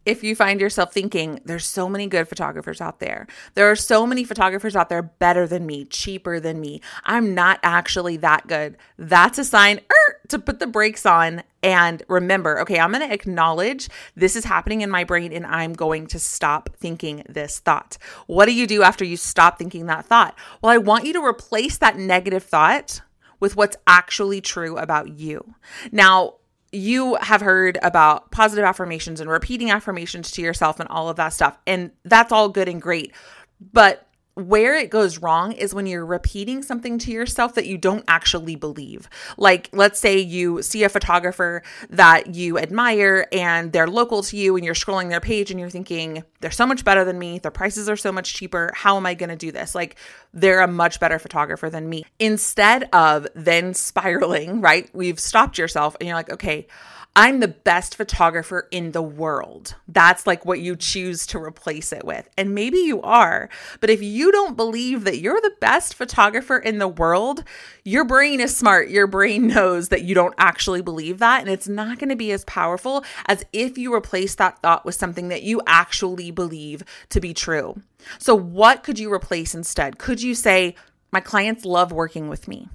If 0.05 0.23
you 0.23 0.37
find 0.37 0.61
yourself 0.61 0.93
thinking, 0.93 1.41
there's 1.47 1.65
so 1.65 1.89
many 1.89 2.07
good 2.07 2.29
photographers 2.29 2.83
out 2.83 3.01
there, 3.01 3.27
there 3.55 3.71
are 3.71 3.77
so 3.77 4.07
many 4.07 4.23
photographers 4.23 4.77
out 4.77 4.91
there 4.91 5.03
better 5.03 5.47
than 5.47 5.65
me, 5.65 5.87
cheaper 5.87 6.41
than 6.41 6.61
me, 6.61 6.83
I'm 7.05 7.35
not 7.35 7.59
actually 7.63 8.19
that 8.19 8.47
good, 8.47 8.77
that's 8.99 9.39
a 9.39 9.45
sign 9.45 9.81
er, 9.91 10.21
to 10.29 10.39
put 10.39 10.59
the 10.59 10.67
brakes 10.67 11.07
on 11.07 11.43
and 11.63 12.03
remember, 12.07 12.61
okay, 12.61 12.79
I'm 12.79 12.93
going 12.93 13.07
to 13.09 13.15
acknowledge 13.15 13.89
this 14.15 14.37
is 14.37 14.45
happening 14.45 14.83
in 14.83 14.91
my 14.91 15.05
brain 15.05 15.33
and 15.33 15.47
I'm 15.47 15.73
going 15.73 16.07
to 16.09 16.19
stop 16.19 16.69
thinking 16.77 17.23
this 17.27 17.59
thought. 17.61 17.97
What 18.27 18.45
do 18.45 18.53
you 18.53 18.67
do 18.67 18.83
after 18.83 19.07
you 19.07 19.17
stop 19.17 19.59
thinking 19.59 19.87
that 19.87 20.05
thought? 20.05 20.37
Well, 20.61 20.73
I 20.73 20.79
want 20.79 21.07
you 21.07 21.15
to 21.15 21.25
replace 21.25 21.79
that 21.79 21.97
negative 21.97 22.43
thought 22.43 23.01
with 23.45 23.57
what's 23.57 23.77
actually 23.87 24.41
true 24.41 24.79
about 24.79 25.19
you. 25.19 25.55
Now, 25.93 26.37
you 26.73 27.17
have 27.17 27.43
heard 27.43 27.77
about 27.83 28.31
positive 28.31 28.65
affirmations 28.65 29.21
and 29.21 29.29
repeating 29.29 29.71
affirmations 29.71 30.31
to 30.31 30.41
yourself 30.41 30.81
and 30.81 30.89
all 30.89 31.11
of 31.11 31.17
that 31.17 31.29
stuff. 31.29 31.59
And 31.67 31.91
that's 32.07 32.33
all 32.33 32.49
good 32.49 32.71
and 32.71 32.81
great. 32.81 33.13
But 33.61 34.09
where 34.35 34.75
it 34.75 34.91
goes 34.91 35.19
wrong 35.19 35.53
is 35.53 35.73
when 35.73 35.87
you're 35.87 36.05
repeating 36.05 36.63
something 36.63 36.99
to 36.99 37.13
yourself 37.13 37.55
that 37.55 37.67
you 37.67 37.79
don't 37.79 38.05
actually 38.09 38.57
believe. 38.57 39.09
Like, 39.37 39.69
let's 39.73 40.01
say 40.01 40.19
you 40.19 40.61
see 40.61 40.83
a 40.83 40.89
photographer 40.89 41.63
that 41.91 42.35
you 42.35 42.59
admire 42.59 43.29
and 43.31 43.73
they're 43.73 43.87
local 43.87 44.23
to 44.25 44.37
you, 44.37 44.57
and 44.57 44.65
you're 44.65 44.75
scrolling 44.75 45.09
their 45.09 45.21
page 45.21 45.51
and 45.51 45.61
you're 45.61 45.71
thinking, 45.71 46.25
they're 46.41 46.51
so 46.51 46.67
much 46.67 46.85
better 46.85 47.05
than 47.05 47.19
me. 47.19 47.39
Their 47.39 47.51
prices 47.51 47.89
are 47.89 47.97
so 47.97 48.11
much 48.11 48.35
cheaper. 48.35 48.73
How 48.75 48.97
am 48.97 49.07
I 49.07 49.15
going 49.15 49.31
to 49.31 49.37
do 49.37 49.53
this? 49.53 49.75
Like, 49.75 49.97
they're 50.33 50.61
a 50.61 50.69
much 50.69 50.99
better 50.99 51.19
photographer 51.19 51.71
than 51.71 51.89
me. 51.89 52.05
Instead 52.19 52.89
of 52.93 53.29
then 53.35 53.73
spiraling, 53.73 54.61
right? 54.61 54.91
We've 54.93 55.21
stopped 55.21 55.59
yourself 55.59 55.97
and 56.01 56.09
you're 56.09 56.17
like, 56.17 56.33
okay, 56.33 56.67
I'm 57.17 57.39
the 57.39 57.49
best 57.49 57.95
photographer 57.95 58.67
in 58.73 58.91
the 58.91 59.03
world. 59.03 59.77
That's 59.87 60.27
like 60.27 60.45
what 60.45 60.59
you 60.59 60.75
choose 60.75 61.27
to 61.27 61.39
replace 61.39 61.93
it 61.93 62.05
with. 62.05 62.29
And 62.37 62.57
maybe 62.57 62.79
you 62.79 63.01
are, 63.03 63.49
but 63.81 63.89
if 63.89 64.03
you 64.03 64.33
don't 64.33 64.57
believe 64.57 65.05
that 65.05 65.21
you're 65.21 65.41
the 65.41 65.55
best 65.61 65.95
photographer 65.95 66.59
in 66.59 66.79
the 66.79 66.89
world, 66.89 67.45
your 67.85 68.05
brain 68.05 68.41
is 68.41 68.57
smart. 68.57 68.89
Your 68.89 69.07
brain 69.07 69.47
knows 69.47 69.91
that 69.91 70.03
you 70.03 70.17
don't 70.17 70.35
actually 70.39 70.83
believe 70.83 71.21
that. 71.21 71.43
And 71.43 71.49
it's 71.49 71.69
not 71.69 72.01
going 72.01 72.09
to 72.09 72.17
be 72.17 72.33
as 72.33 72.45
powerful 72.47 73.05
as 73.27 73.45
if 73.53 73.79
you 73.79 73.95
replace 73.95 74.35
that 74.35 74.61
thought 74.61 74.85
with 74.85 74.97
something 74.97 75.29
that 75.29 75.45
you 75.45 75.63
actually 75.69 76.33
believe 76.33 76.83
to 77.11 77.21
be 77.21 77.33
true. 77.33 77.81
So, 78.19 78.35
what 78.35 78.83
could 78.83 78.99
you 78.99 79.13
replace 79.13 79.55
instead? 79.55 79.99
Could 79.99 80.21
you 80.21 80.35
say, 80.35 80.75
My 81.13 81.21
clients 81.21 81.65
love 81.65 81.93
working 81.93 82.29
with 82.29 82.49
me? 82.49 82.69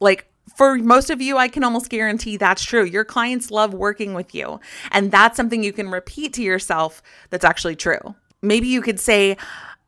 Like, 0.00 0.29
for 0.56 0.76
most 0.76 1.10
of 1.10 1.20
you, 1.20 1.36
I 1.36 1.48
can 1.48 1.64
almost 1.64 1.90
guarantee 1.90 2.36
that's 2.36 2.62
true. 2.62 2.84
Your 2.84 3.04
clients 3.04 3.50
love 3.50 3.74
working 3.74 4.14
with 4.14 4.34
you. 4.34 4.60
And 4.90 5.10
that's 5.10 5.36
something 5.36 5.62
you 5.62 5.72
can 5.72 5.90
repeat 5.90 6.32
to 6.34 6.42
yourself 6.42 7.02
that's 7.30 7.44
actually 7.44 7.76
true. 7.76 8.14
Maybe 8.42 8.68
you 8.68 8.82
could 8.82 9.00
say, 9.00 9.36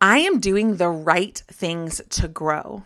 I 0.00 0.18
am 0.18 0.40
doing 0.40 0.76
the 0.76 0.88
right 0.88 1.40
things 1.48 2.00
to 2.10 2.28
grow 2.28 2.82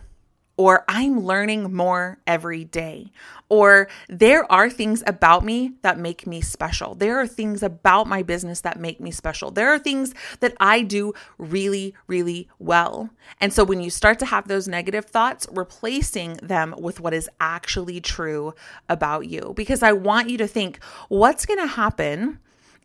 or 0.57 0.83
I'm 0.87 1.23
learning 1.23 1.73
more 1.73 2.17
every 2.25 2.63
day, 2.65 3.11
or 3.47 3.87
there 4.09 4.51
are 4.51 4.69
things 4.69 5.03
about 5.05 5.45
me 5.45 5.73
that 5.83 5.99
make 5.99 6.25
me 6.25 6.41
special. 6.41 6.95
There 6.95 7.19
are 7.19 7.27
things 7.27 7.61
about 7.63 8.07
my 8.07 8.23
business 8.23 8.61
that 8.61 8.79
make 8.79 8.99
me 8.99 9.11
special. 9.11 9.51
There 9.51 9.69
are 9.69 9.79
things 9.79 10.13
that 10.39 10.55
I 10.59 10.81
do 10.81 11.13
really, 11.37 11.93
really 12.07 12.49
well. 12.59 13.11
And 13.39 13.53
so 13.53 13.63
when 13.63 13.79
you 13.81 13.89
start 13.89 14.19
to 14.19 14.25
have 14.25 14.47
those 14.47 14.67
negative 14.67 15.05
thoughts, 15.05 15.47
replacing 15.51 16.33
them 16.37 16.73
with 16.77 16.99
what 16.99 17.13
is 17.13 17.29
actually 17.39 18.01
true 18.01 18.53
about 18.89 19.27
you, 19.27 19.53
because 19.55 19.83
I 19.83 19.91
want 19.91 20.29
you 20.29 20.37
to 20.39 20.47
think 20.47 20.83
what's 21.07 21.45
going 21.45 21.59
to 21.59 21.67
happen 21.67 22.39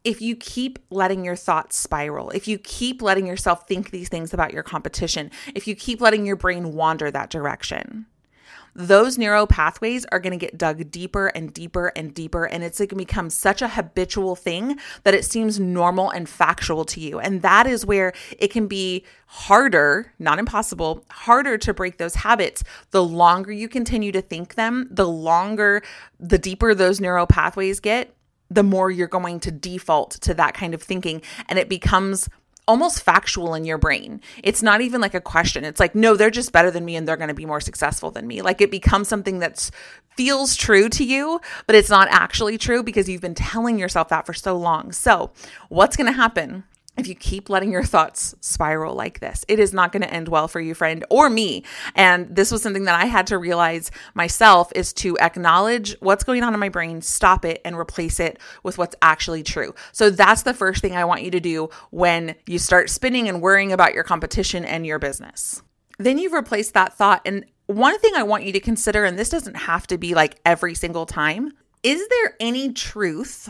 if 0.04 0.20
you 0.20 0.36
keep 0.36 0.78
letting 0.90 1.24
your 1.24 1.36
thoughts 1.36 1.78
spiral, 1.78 2.30
if 2.30 2.48
you 2.48 2.58
keep 2.58 3.02
letting 3.02 3.26
yourself 3.26 3.68
think 3.68 3.90
these 3.90 4.08
things 4.08 4.34
about 4.34 4.52
your 4.52 4.62
competition, 4.62 5.30
if 5.54 5.66
you 5.66 5.74
keep 5.74 6.00
letting 6.00 6.26
your 6.26 6.36
brain 6.36 6.74
wander 6.74 7.10
that 7.10 7.30
direction, 7.30 8.06
those 8.74 9.18
neural 9.18 9.46
pathways 9.46 10.06
are 10.06 10.18
going 10.18 10.32
to 10.32 10.38
get 10.38 10.56
dug 10.56 10.90
deeper 10.90 11.26
and 11.28 11.52
deeper 11.52 11.92
and 11.94 12.14
deeper. 12.14 12.44
And 12.44 12.64
it's 12.64 12.78
going 12.78 12.88
to 12.88 12.96
become 12.96 13.28
such 13.28 13.60
a 13.60 13.68
habitual 13.68 14.34
thing 14.34 14.78
that 15.04 15.14
it 15.14 15.24
seems 15.24 15.60
normal 15.60 16.10
and 16.10 16.28
factual 16.28 16.84
to 16.86 17.00
you. 17.00 17.20
And 17.20 17.42
that 17.42 17.66
is 17.66 17.84
where 17.84 18.12
it 18.38 18.48
can 18.48 18.66
be 18.66 19.04
harder, 19.26 20.12
not 20.18 20.38
impossible, 20.38 21.04
harder 21.10 21.58
to 21.58 21.74
break 21.74 21.98
those 21.98 22.14
habits. 22.14 22.64
The 22.90 23.04
longer 23.04 23.52
you 23.52 23.68
continue 23.68 24.12
to 24.12 24.22
think 24.22 24.54
them, 24.54 24.88
the 24.90 25.08
longer, 25.08 25.82
the 26.18 26.38
deeper 26.38 26.74
those 26.74 27.00
neural 27.00 27.26
pathways 27.26 27.78
get, 27.78 28.14
the 28.54 28.62
more 28.62 28.90
you're 28.90 29.08
going 29.08 29.40
to 29.40 29.50
default 29.50 30.12
to 30.22 30.34
that 30.34 30.54
kind 30.54 30.74
of 30.74 30.82
thinking. 30.82 31.22
And 31.48 31.58
it 31.58 31.68
becomes 31.68 32.28
almost 32.68 33.02
factual 33.02 33.54
in 33.54 33.64
your 33.64 33.78
brain. 33.78 34.20
It's 34.42 34.62
not 34.62 34.80
even 34.80 35.00
like 35.00 35.14
a 35.14 35.20
question. 35.20 35.64
It's 35.64 35.80
like, 35.80 35.94
no, 35.94 36.14
they're 36.14 36.30
just 36.30 36.52
better 36.52 36.70
than 36.70 36.84
me 36.84 36.96
and 36.96 37.08
they're 37.08 37.16
going 37.16 37.28
to 37.28 37.34
be 37.34 37.46
more 37.46 37.60
successful 37.60 38.10
than 38.10 38.26
me. 38.26 38.40
Like 38.40 38.60
it 38.60 38.70
becomes 38.70 39.08
something 39.08 39.40
that 39.40 39.70
feels 40.16 40.54
true 40.54 40.88
to 40.90 41.04
you, 41.04 41.40
but 41.66 41.74
it's 41.74 41.90
not 41.90 42.08
actually 42.10 42.58
true 42.58 42.82
because 42.82 43.08
you've 43.08 43.20
been 43.20 43.34
telling 43.34 43.78
yourself 43.78 44.08
that 44.08 44.26
for 44.26 44.34
so 44.34 44.56
long. 44.56 44.92
So, 44.92 45.32
what's 45.68 45.96
going 45.96 46.06
to 46.06 46.16
happen? 46.16 46.64
If 46.96 47.06
you 47.06 47.14
keep 47.14 47.48
letting 47.48 47.72
your 47.72 47.84
thoughts 47.84 48.34
spiral 48.40 48.94
like 48.94 49.20
this, 49.20 49.44
it 49.48 49.58
is 49.58 49.72
not 49.72 49.92
going 49.92 50.02
to 50.02 50.12
end 50.12 50.28
well 50.28 50.46
for 50.46 50.60
you, 50.60 50.74
friend, 50.74 51.04
or 51.08 51.30
me. 51.30 51.64
And 51.94 52.34
this 52.34 52.52
was 52.52 52.62
something 52.62 52.84
that 52.84 53.00
I 53.00 53.06
had 53.06 53.26
to 53.28 53.38
realize 53.38 53.90
myself 54.14 54.70
is 54.74 54.92
to 54.94 55.18
acknowledge 55.18 55.96
what's 56.00 56.24
going 56.24 56.42
on 56.42 56.52
in 56.52 56.60
my 56.60 56.68
brain, 56.68 57.00
stop 57.00 57.44
it, 57.44 57.62
and 57.64 57.76
replace 57.76 58.20
it 58.20 58.38
with 58.62 58.76
what's 58.76 58.96
actually 59.00 59.42
true. 59.42 59.74
So 59.92 60.10
that's 60.10 60.42
the 60.42 60.54
first 60.54 60.82
thing 60.82 60.94
I 60.94 61.06
want 61.06 61.22
you 61.22 61.30
to 61.30 61.40
do 61.40 61.70
when 61.90 62.34
you 62.46 62.58
start 62.58 62.90
spinning 62.90 63.28
and 63.28 63.40
worrying 63.40 63.72
about 63.72 63.94
your 63.94 64.04
competition 64.04 64.64
and 64.64 64.86
your 64.86 64.98
business. 64.98 65.62
Then 65.98 66.18
you've 66.18 66.32
replaced 66.32 66.74
that 66.74 66.94
thought. 66.94 67.22
And 67.24 67.46
one 67.66 67.98
thing 68.00 68.12
I 68.16 68.22
want 68.22 68.44
you 68.44 68.52
to 68.52 68.60
consider, 68.60 69.04
and 69.04 69.18
this 69.18 69.30
doesn't 69.30 69.56
have 69.56 69.86
to 69.86 69.96
be 69.96 70.14
like 70.14 70.40
every 70.44 70.74
single 70.74 71.06
time, 71.06 71.52
is 71.82 72.06
there 72.08 72.36
any 72.38 72.72
truth 72.72 73.48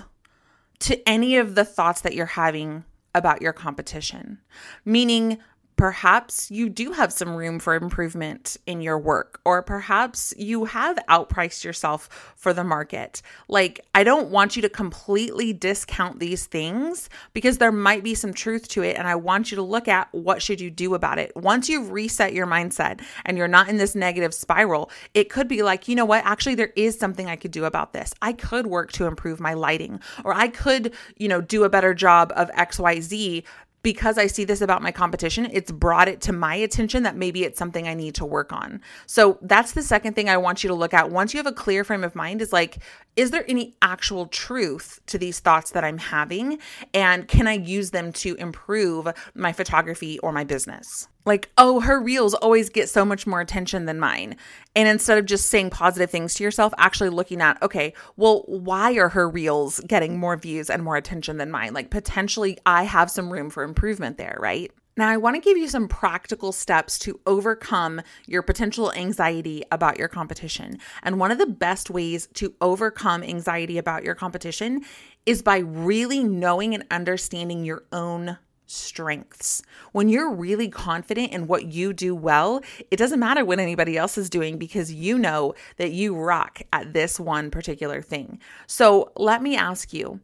to 0.80 1.08
any 1.08 1.36
of 1.36 1.54
the 1.54 1.64
thoughts 1.64 2.02
that 2.02 2.14
you're 2.14 2.26
having 2.26 2.84
about 3.14 3.42
your 3.42 3.52
competition, 3.52 4.38
meaning 4.84 5.38
Perhaps 5.82 6.48
you 6.48 6.68
do 6.68 6.92
have 6.92 7.12
some 7.12 7.34
room 7.34 7.58
for 7.58 7.74
improvement 7.74 8.56
in 8.68 8.80
your 8.80 8.96
work, 8.96 9.40
or 9.44 9.64
perhaps 9.64 10.32
you 10.38 10.66
have 10.66 10.96
outpriced 11.08 11.64
yourself 11.64 12.32
for 12.36 12.52
the 12.52 12.62
market. 12.62 13.20
Like, 13.48 13.80
I 13.92 14.04
don't 14.04 14.30
want 14.30 14.54
you 14.54 14.62
to 14.62 14.68
completely 14.68 15.52
discount 15.52 16.20
these 16.20 16.46
things 16.46 17.10
because 17.32 17.58
there 17.58 17.72
might 17.72 18.04
be 18.04 18.14
some 18.14 18.32
truth 18.32 18.68
to 18.68 18.84
it. 18.84 18.96
And 18.96 19.08
I 19.08 19.16
want 19.16 19.50
you 19.50 19.56
to 19.56 19.62
look 19.62 19.88
at 19.88 20.06
what 20.12 20.40
should 20.40 20.60
you 20.60 20.70
do 20.70 20.94
about 20.94 21.18
it. 21.18 21.32
Once 21.34 21.68
you've 21.68 21.90
reset 21.90 22.32
your 22.32 22.46
mindset 22.46 23.00
and 23.24 23.36
you're 23.36 23.48
not 23.48 23.68
in 23.68 23.76
this 23.76 23.96
negative 23.96 24.34
spiral, 24.34 24.88
it 25.14 25.30
could 25.30 25.48
be 25.48 25.64
like, 25.64 25.88
you 25.88 25.96
know 25.96 26.04
what? 26.04 26.24
Actually, 26.24 26.54
there 26.54 26.72
is 26.76 26.96
something 26.96 27.26
I 27.26 27.34
could 27.34 27.50
do 27.50 27.64
about 27.64 27.92
this. 27.92 28.14
I 28.22 28.34
could 28.34 28.68
work 28.68 28.92
to 28.92 29.06
improve 29.06 29.40
my 29.40 29.54
lighting, 29.54 29.98
or 30.24 30.32
I 30.32 30.46
could, 30.46 30.94
you 31.16 31.26
know, 31.26 31.40
do 31.40 31.64
a 31.64 31.68
better 31.68 31.92
job 31.92 32.32
of 32.36 32.52
XYZ 32.52 33.42
because 33.82 34.18
I 34.18 34.26
see 34.26 34.44
this 34.44 34.60
about 34.60 34.82
my 34.82 34.92
competition, 34.92 35.48
it's 35.52 35.72
brought 35.72 36.08
it 36.08 36.20
to 36.22 36.32
my 36.32 36.54
attention 36.54 37.02
that 37.02 37.16
maybe 37.16 37.44
it's 37.44 37.58
something 37.58 37.88
I 37.88 37.94
need 37.94 38.14
to 38.16 38.24
work 38.24 38.52
on. 38.52 38.80
So 39.06 39.38
that's 39.42 39.72
the 39.72 39.82
second 39.82 40.14
thing 40.14 40.28
I 40.28 40.36
want 40.36 40.62
you 40.62 40.68
to 40.68 40.74
look 40.74 40.94
at. 40.94 41.10
Once 41.10 41.34
you 41.34 41.38
have 41.38 41.46
a 41.46 41.52
clear 41.52 41.84
frame 41.84 42.04
of 42.04 42.14
mind, 42.14 42.40
is 42.42 42.52
like, 42.52 42.78
is 43.16 43.30
there 43.30 43.44
any 43.48 43.74
actual 43.82 44.26
truth 44.26 45.00
to 45.06 45.18
these 45.18 45.40
thoughts 45.40 45.72
that 45.72 45.84
I'm 45.84 45.98
having? 45.98 46.58
And 46.94 47.26
can 47.28 47.46
I 47.46 47.54
use 47.54 47.90
them 47.90 48.12
to 48.14 48.34
improve 48.36 49.08
my 49.34 49.52
photography 49.52 50.18
or 50.20 50.32
my 50.32 50.44
business? 50.44 51.08
Like, 51.24 51.50
oh, 51.56 51.80
her 51.80 52.00
reels 52.00 52.34
always 52.34 52.68
get 52.68 52.88
so 52.88 53.04
much 53.04 53.26
more 53.26 53.40
attention 53.40 53.86
than 53.86 54.00
mine. 54.00 54.36
And 54.74 54.88
instead 54.88 55.18
of 55.18 55.26
just 55.26 55.46
saying 55.46 55.70
positive 55.70 56.10
things 56.10 56.34
to 56.34 56.44
yourself, 56.44 56.74
actually 56.78 57.10
looking 57.10 57.40
at, 57.40 57.62
okay, 57.62 57.94
well, 58.16 58.44
why 58.46 58.94
are 58.94 59.10
her 59.10 59.28
reels 59.28 59.80
getting 59.86 60.18
more 60.18 60.36
views 60.36 60.68
and 60.68 60.82
more 60.82 60.96
attention 60.96 61.36
than 61.36 61.50
mine? 61.50 61.74
Like, 61.74 61.90
potentially, 61.90 62.58
I 62.66 62.84
have 62.84 63.10
some 63.10 63.32
room 63.32 63.50
for 63.50 63.62
improvement 63.62 64.18
there, 64.18 64.36
right? 64.40 64.72
Now, 64.94 65.08
I 65.08 65.16
want 65.16 65.36
to 65.36 65.40
give 65.40 65.56
you 65.56 65.68
some 65.68 65.88
practical 65.88 66.52
steps 66.52 66.98
to 67.00 67.18
overcome 67.26 68.02
your 68.26 68.42
potential 68.42 68.92
anxiety 68.92 69.62
about 69.70 69.98
your 69.98 70.08
competition. 70.08 70.78
And 71.02 71.18
one 71.18 71.30
of 71.30 71.38
the 71.38 71.46
best 71.46 71.88
ways 71.88 72.28
to 72.34 72.54
overcome 72.60 73.22
anxiety 73.22 73.78
about 73.78 74.04
your 74.04 74.14
competition 74.14 74.82
is 75.24 75.40
by 75.40 75.58
really 75.58 76.22
knowing 76.22 76.74
and 76.74 76.84
understanding 76.90 77.64
your 77.64 77.84
own 77.90 78.36
strengths. 78.72 79.62
When 79.92 80.08
you're 80.08 80.30
really 80.32 80.68
confident 80.68 81.32
in 81.32 81.46
what 81.46 81.66
you 81.66 81.92
do 81.92 82.14
well, 82.14 82.60
it 82.90 82.96
doesn't 82.96 83.20
matter 83.20 83.44
what 83.44 83.58
anybody 83.58 83.96
else 83.96 84.16
is 84.16 84.30
doing 84.30 84.58
because 84.58 84.92
you 84.92 85.18
know 85.18 85.54
that 85.76 85.92
you 85.92 86.16
rock 86.16 86.62
at 86.72 86.92
this 86.92 87.20
one 87.20 87.50
particular 87.50 88.02
thing. 88.02 88.40
So, 88.66 89.12
let 89.16 89.42
me 89.42 89.56
ask 89.56 89.92
you, 89.92 90.20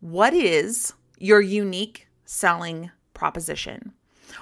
what 0.00 0.34
is 0.34 0.94
your 1.18 1.40
unique 1.40 2.08
selling 2.24 2.90
proposition? 3.14 3.92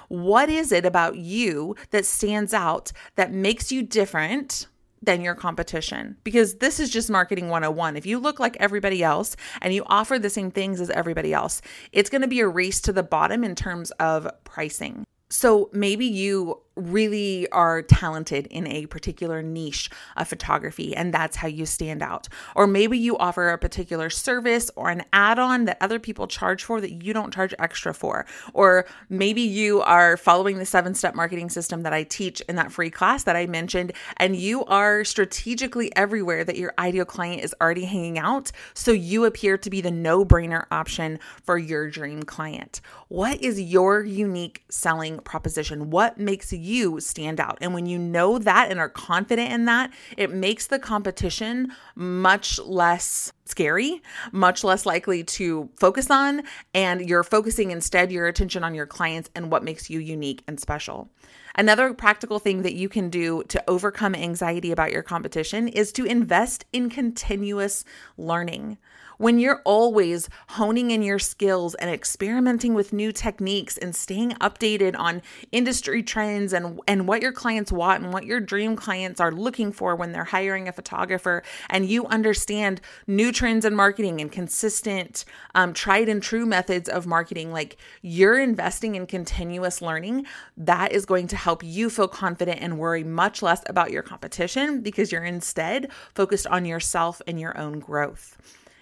What 0.07 0.49
is 0.49 0.71
it 0.71 0.85
about 0.85 1.17
you 1.17 1.75
that 1.91 2.05
stands 2.05 2.53
out 2.53 2.91
that 3.15 3.31
makes 3.31 3.71
you 3.71 3.83
different 3.83 4.67
than 5.01 5.21
your 5.21 5.35
competition? 5.35 6.17
Because 6.23 6.55
this 6.55 6.79
is 6.79 6.89
just 6.89 7.09
marketing 7.09 7.49
101. 7.49 7.97
If 7.97 8.05
you 8.05 8.19
look 8.19 8.39
like 8.39 8.57
everybody 8.59 9.03
else 9.03 9.35
and 9.61 9.73
you 9.73 9.83
offer 9.87 10.19
the 10.19 10.29
same 10.29 10.51
things 10.51 10.79
as 10.79 10.89
everybody 10.91 11.33
else, 11.33 11.61
it's 11.91 12.09
going 12.09 12.21
to 12.21 12.27
be 12.27 12.39
a 12.39 12.47
race 12.47 12.79
to 12.81 12.93
the 12.93 13.03
bottom 13.03 13.43
in 13.43 13.55
terms 13.55 13.91
of 13.91 14.27
pricing. 14.43 15.05
So 15.29 15.69
maybe 15.71 16.05
you 16.05 16.61
really 16.75 17.49
are 17.49 17.81
talented 17.81 18.47
in 18.47 18.65
a 18.67 18.85
particular 18.85 19.41
niche 19.41 19.89
of 20.15 20.27
photography 20.27 20.95
and 20.95 21.13
that's 21.13 21.37
how 21.37 21.47
you 21.47 21.65
stand 21.65 22.01
out. 22.01 22.27
Or 22.55 22.65
maybe 22.65 22.97
you 22.97 23.17
offer 23.17 23.49
a 23.49 23.57
particular 23.57 24.09
service 24.09 24.71
or 24.75 24.89
an 24.89 25.03
add 25.11 25.37
on 25.37 25.65
that 25.65 25.77
other 25.81 25.99
people 25.99 26.27
charge 26.27 26.63
for 26.63 26.79
that 26.79 27.03
you 27.03 27.13
don't 27.13 27.33
charge 27.33 27.53
extra 27.59 27.93
for. 27.93 28.25
Or 28.53 28.85
maybe 29.09 29.41
you 29.41 29.81
are 29.81 30.15
following 30.17 30.57
the 30.57 30.65
seven 30.65 30.93
step 30.93 31.15
marketing 31.15 31.49
system 31.49 31.83
that 31.83 31.93
I 31.93 32.03
teach 32.03 32.41
in 32.41 32.55
that 32.55 32.71
free 32.71 32.89
class 32.89 33.23
that 33.23 33.35
I 33.35 33.47
mentioned, 33.47 33.93
and 34.17 34.35
you 34.35 34.63
are 34.65 35.03
strategically 35.03 35.95
everywhere 35.95 36.43
that 36.43 36.57
your 36.57 36.73
ideal 36.79 37.05
client 37.05 37.43
is 37.43 37.55
already 37.61 37.85
hanging 37.85 38.17
out. 38.17 38.51
So 38.73 38.91
you 38.91 39.25
appear 39.25 39.57
to 39.57 39.69
be 39.69 39.81
the 39.81 39.91
no 39.91 40.23
brainer 40.23 40.65
option 40.71 41.19
for 41.43 41.57
your 41.57 41.89
dream 41.89 42.23
client. 42.23 42.81
What 43.09 43.41
is 43.41 43.59
your 43.59 44.03
unique 44.03 44.63
selling 44.69 45.19
proposition? 45.19 45.89
What 45.89 46.17
makes 46.17 46.53
you 46.53 46.60
stand 46.99 47.39
out. 47.39 47.57
And 47.61 47.73
when 47.73 47.85
you 47.85 47.97
know 47.97 48.37
that 48.37 48.69
and 48.69 48.79
are 48.79 48.89
confident 48.89 49.51
in 49.51 49.65
that, 49.65 49.91
it 50.17 50.31
makes 50.31 50.67
the 50.67 50.79
competition 50.79 51.71
much 51.95 52.59
less 52.59 53.33
scary, 53.51 54.01
much 54.31 54.63
less 54.63 54.85
likely 54.85 55.23
to 55.23 55.69
focus 55.77 56.09
on. 56.09 56.41
And 56.73 57.07
you're 57.07 57.23
focusing 57.23 57.71
instead 57.71 58.11
your 58.11 58.27
attention 58.27 58.63
on 58.63 58.73
your 58.73 58.87
clients 58.87 59.29
and 59.35 59.51
what 59.51 59.63
makes 59.63 59.89
you 59.89 59.99
unique 59.99 60.43
and 60.47 60.59
special. 60.59 61.09
Another 61.55 61.93
practical 61.93 62.39
thing 62.39 62.61
that 62.61 62.75
you 62.75 62.87
can 62.87 63.09
do 63.09 63.43
to 63.49 63.61
overcome 63.67 64.15
anxiety 64.15 64.71
about 64.71 64.91
your 64.91 65.03
competition 65.03 65.67
is 65.67 65.91
to 65.91 66.05
invest 66.05 66.65
in 66.71 66.89
continuous 66.89 67.83
learning 68.17 68.77
when 69.21 69.37
you're 69.37 69.61
always 69.65 70.27
honing 70.49 70.89
in 70.89 71.03
your 71.03 71.19
skills 71.19 71.75
and 71.75 71.91
experimenting 71.91 72.73
with 72.73 72.91
new 72.91 73.11
techniques 73.11 73.77
and 73.77 73.95
staying 73.95 74.31
updated 74.41 74.95
on 74.97 75.21
industry 75.51 76.01
trends 76.01 76.53
and, 76.53 76.79
and 76.87 77.07
what 77.07 77.21
your 77.21 77.31
clients 77.31 77.71
want 77.71 78.03
and 78.03 78.11
what 78.11 78.25
your 78.25 78.39
dream 78.39 78.75
clients 78.75 79.21
are 79.21 79.31
looking 79.31 79.71
for 79.71 79.95
when 79.95 80.11
they're 80.11 80.23
hiring 80.23 80.67
a 80.67 80.71
photographer, 80.71 81.43
and 81.69 81.87
you 81.87 82.07
understand 82.07 82.81
new 83.05 83.31
trends 83.41 83.65
in 83.65 83.73
marketing 83.73 84.21
and 84.21 84.31
consistent, 84.31 85.25
um, 85.55 85.73
tried 85.73 86.07
and 86.07 86.21
true 86.21 86.45
methods 86.45 86.87
of 86.87 87.07
marketing, 87.07 87.51
like 87.51 87.75
you're 88.03 88.39
investing 88.39 88.93
in 88.93 89.07
continuous 89.07 89.81
learning, 89.81 90.27
that 90.55 90.91
is 90.91 91.07
going 91.07 91.25
to 91.25 91.35
help 91.35 91.63
you 91.63 91.89
feel 91.89 92.07
confident 92.07 92.59
and 92.61 92.77
worry 92.77 93.03
much 93.03 93.41
less 93.41 93.63
about 93.65 93.89
your 93.89 94.03
competition 94.03 94.81
because 94.81 95.11
you're 95.11 95.23
instead 95.23 95.91
focused 96.13 96.45
on 96.45 96.65
yourself 96.65 97.19
and 97.25 97.39
your 97.39 97.57
own 97.57 97.79
growth. 97.79 98.37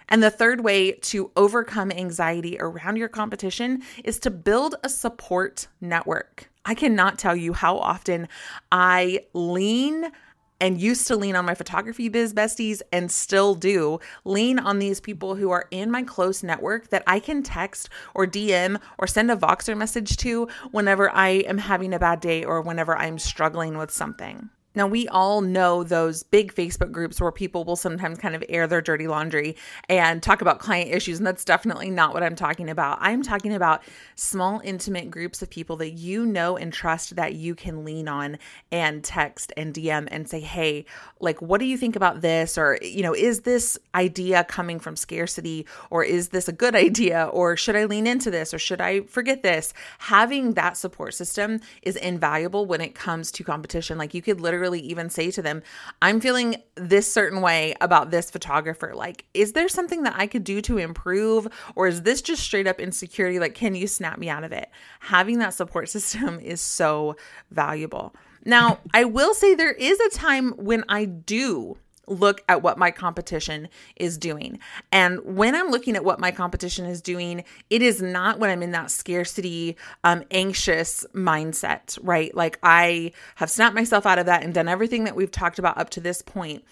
And 0.10 0.22
the 0.22 0.30
third 0.30 0.62
way 0.62 0.92
to 0.92 1.32
overcome 1.38 1.90
anxiety 1.90 2.58
around 2.60 2.98
your 2.98 3.08
competition 3.08 3.82
is 4.04 4.20
to 4.20 4.30
build 4.30 4.76
a 4.84 4.90
support 4.90 5.68
network. 5.80 6.50
I 6.66 6.76
cannot 6.76 7.18
tell 7.18 7.36
you 7.36 7.54
how 7.54 7.78
often 7.78 8.28
I 8.74 9.22
lean 9.32 10.12
and 10.60 10.80
used 10.80 11.08
to 11.08 11.16
lean 11.16 11.36
on 11.36 11.46
my 11.46 11.56
photography 11.56 12.10
biz 12.10 12.34
besties 12.34 12.82
and 12.92 13.12
still 13.12 13.56
do 13.56 14.00
lean 14.26 14.60
on 14.60 14.80
these 14.80 15.00
people 15.00 15.36
who 15.36 15.52
are 15.52 15.68
in 15.72 15.90
my 15.92 16.04
close 16.04 16.44
network 16.44 16.90
that 16.90 17.04
I 17.08 17.20
can 17.20 17.44
text 17.44 17.90
or 18.14 18.26
DM 18.26 18.80
or 18.98 19.08
send 19.08 19.32
a 19.32 19.36
Voxer 19.36 19.78
message 19.78 20.18
to 20.18 20.48
whenever 20.72 21.10
I 21.10 21.30
am 21.30 21.58
having 21.58 21.94
a 21.94 22.00
bad 22.00 22.20
day 22.20 22.44
or 22.44 22.62
whenever 22.62 22.98
I'm 22.98 23.20
struggling 23.20 23.78
with 23.78 23.92
something. 23.92 24.50
Now, 24.80 24.88
we 24.88 25.10
all 25.10 25.42
know 25.42 25.84
those 25.84 26.24
big 26.24 26.56
Facebook 26.56 26.94
groups 26.94 27.20
where 27.20 27.34
people 27.34 27.66
will 27.66 27.76
sometimes 27.76 28.18
kind 28.18 28.34
of 28.34 28.42
air 28.48 28.66
their 28.66 28.80
dirty 28.80 29.08
laundry 29.08 29.58
and 29.90 30.24
talk 30.24 30.42
about 30.42 30.60
client 30.60 30.90
issues. 30.90 31.18
And 31.18 31.28
that's 31.28 31.44
definitely 31.44 31.90
not 31.90 32.14
what 32.14 32.24
I'm 32.24 32.38
talking 32.38 32.70
about. 32.70 32.98
I'm 33.02 33.22
talking 33.22 33.54
about 33.54 33.84
small, 34.16 34.62
intimate 34.64 35.12
groups 35.12 35.42
of 35.42 35.50
people 35.50 35.76
that 35.76 35.90
you 35.92 36.26
know 36.26 36.56
and 36.56 36.72
trust 36.72 37.18
that 37.18 37.36
you 37.36 37.56
can 37.56 37.84
lean 37.84 38.08
on 38.08 38.38
and 38.72 39.04
text 39.04 39.52
and 39.58 39.74
DM 39.74 40.08
and 40.12 40.30
say, 40.30 40.40
hey, 40.40 40.86
like, 41.20 41.42
what 41.42 41.60
do 41.60 41.66
you 41.66 41.78
think 41.78 41.98
about 41.98 42.22
this? 42.22 42.58
Or, 42.58 42.80
you 42.82 43.04
know, 43.04 43.14
is 43.14 43.42
this 43.42 43.78
idea 43.94 44.46
coming 44.46 44.80
from 44.80 44.96
scarcity? 44.96 45.66
Or 45.90 46.06
is 46.06 46.30
this 46.30 46.48
a 46.48 46.54
good 46.54 46.76
idea? 46.88 47.26
Or 47.34 47.58
should 47.58 47.76
I 47.76 47.84
lean 47.84 48.08
into 48.08 48.32
this? 48.32 48.54
Or 48.54 48.60
should 48.60 48.80
I 48.80 49.02
forget 49.02 49.44
this? 49.44 49.74
Having 49.98 50.54
that 50.54 50.78
support 50.78 51.16
system 51.16 51.60
is 51.82 51.98
invaluable 51.98 52.66
when 52.66 52.80
it 52.80 52.96
comes 52.96 53.30
to 53.34 53.44
competition. 53.44 53.98
Like, 53.98 54.14
you 54.14 54.22
could 54.22 54.40
literally 54.40 54.69
even 54.78 55.10
say 55.10 55.32
to 55.32 55.42
them, 55.42 55.64
I'm 56.02 56.22
feeling 56.22 56.58
this 56.76 57.12
certain 57.12 57.42
way 57.42 57.76
about 57.82 58.12
this 58.12 58.30
photographer. 58.30 58.94
Like, 58.94 59.26
is 59.34 59.54
there 59.54 59.68
something 59.68 60.04
that 60.04 60.16
I 60.16 60.28
could 60.28 60.44
do 60.44 60.62
to 60.62 60.78
improve? 60.78 61.48
Or 61.76 61.88
is 61.88 62.04
this 62.04 62.22
just 62.22 62.44
straight 62.44 62.68
up 62.68 62.80
insecurity? 62.80 63.40
Like, 63.40 63.56
can 63.56 63.76
you 63.76 63.88
snap 63.88 64.20
me 64.20 64.30
out 64.30 64.44
of 64.44 64.52
it? 64.52 64.70
Having 65.00 65.40
that 65.40 65.54
support 65.54 65.90
system 65.90 66.40
is 66.40 66.62
so 66.62 67.16
valuable. 67.52 68.16
Now, 68.46 68.80
I 68.94 69.04
will 69.04 69.34
say 69.34 69.56
there 69.56 69.72
is 69.72 70.00
a 70.00 70.10
time 70.10 70.52
when 70.52 70.84
I 70.88 71.06
do 71.06 71.78
look 72.10 72.44
at 72.50 72.62
what 72.62 72.78
my 72.78 72.92
competition 72.92 73.70
is 73.96 74.18
doing. 74.18 74.60
And 74.92 75.20
when 75.24 75.56
I'm 75.56 75.70
looking 75.70 75.96
at 75.96 76.04
what 76.04 76.20
my 76.20 76.32
competition 76.32 76.86
is 76.86 77.02
doing, 77.02 77.44
it 77.70 77.82
is 77.82 78.02
not 78.02 78.40
when 78.40 78.50
I'm 78.50 78.64
in 78.64 78.72
that 78.72 78.92
scarcity, 78.92 79.78
um, 80.04 80.24
anxious 80.32 81.06
mindset, 81.14 81.98
right? 82.02 82.34
Like 82.36 82.60
I 82.64 83.12
have 83.36 83.50
snapped 83.50 83.76
myself 83.76 84.06
out 84.06 84.20
of 84.20 84.26
that 84.26 84.44
and 84.44 84.54
done 84.54 84.68
everything 84.68 85.04
that 85.06 85.16
we've 85.16 85.32
talked 85.32 85.60
about 85.60 85.78
up 85.78 85.90
to 85.92 86.00
this 86.00 86.22
point 86.22 86.64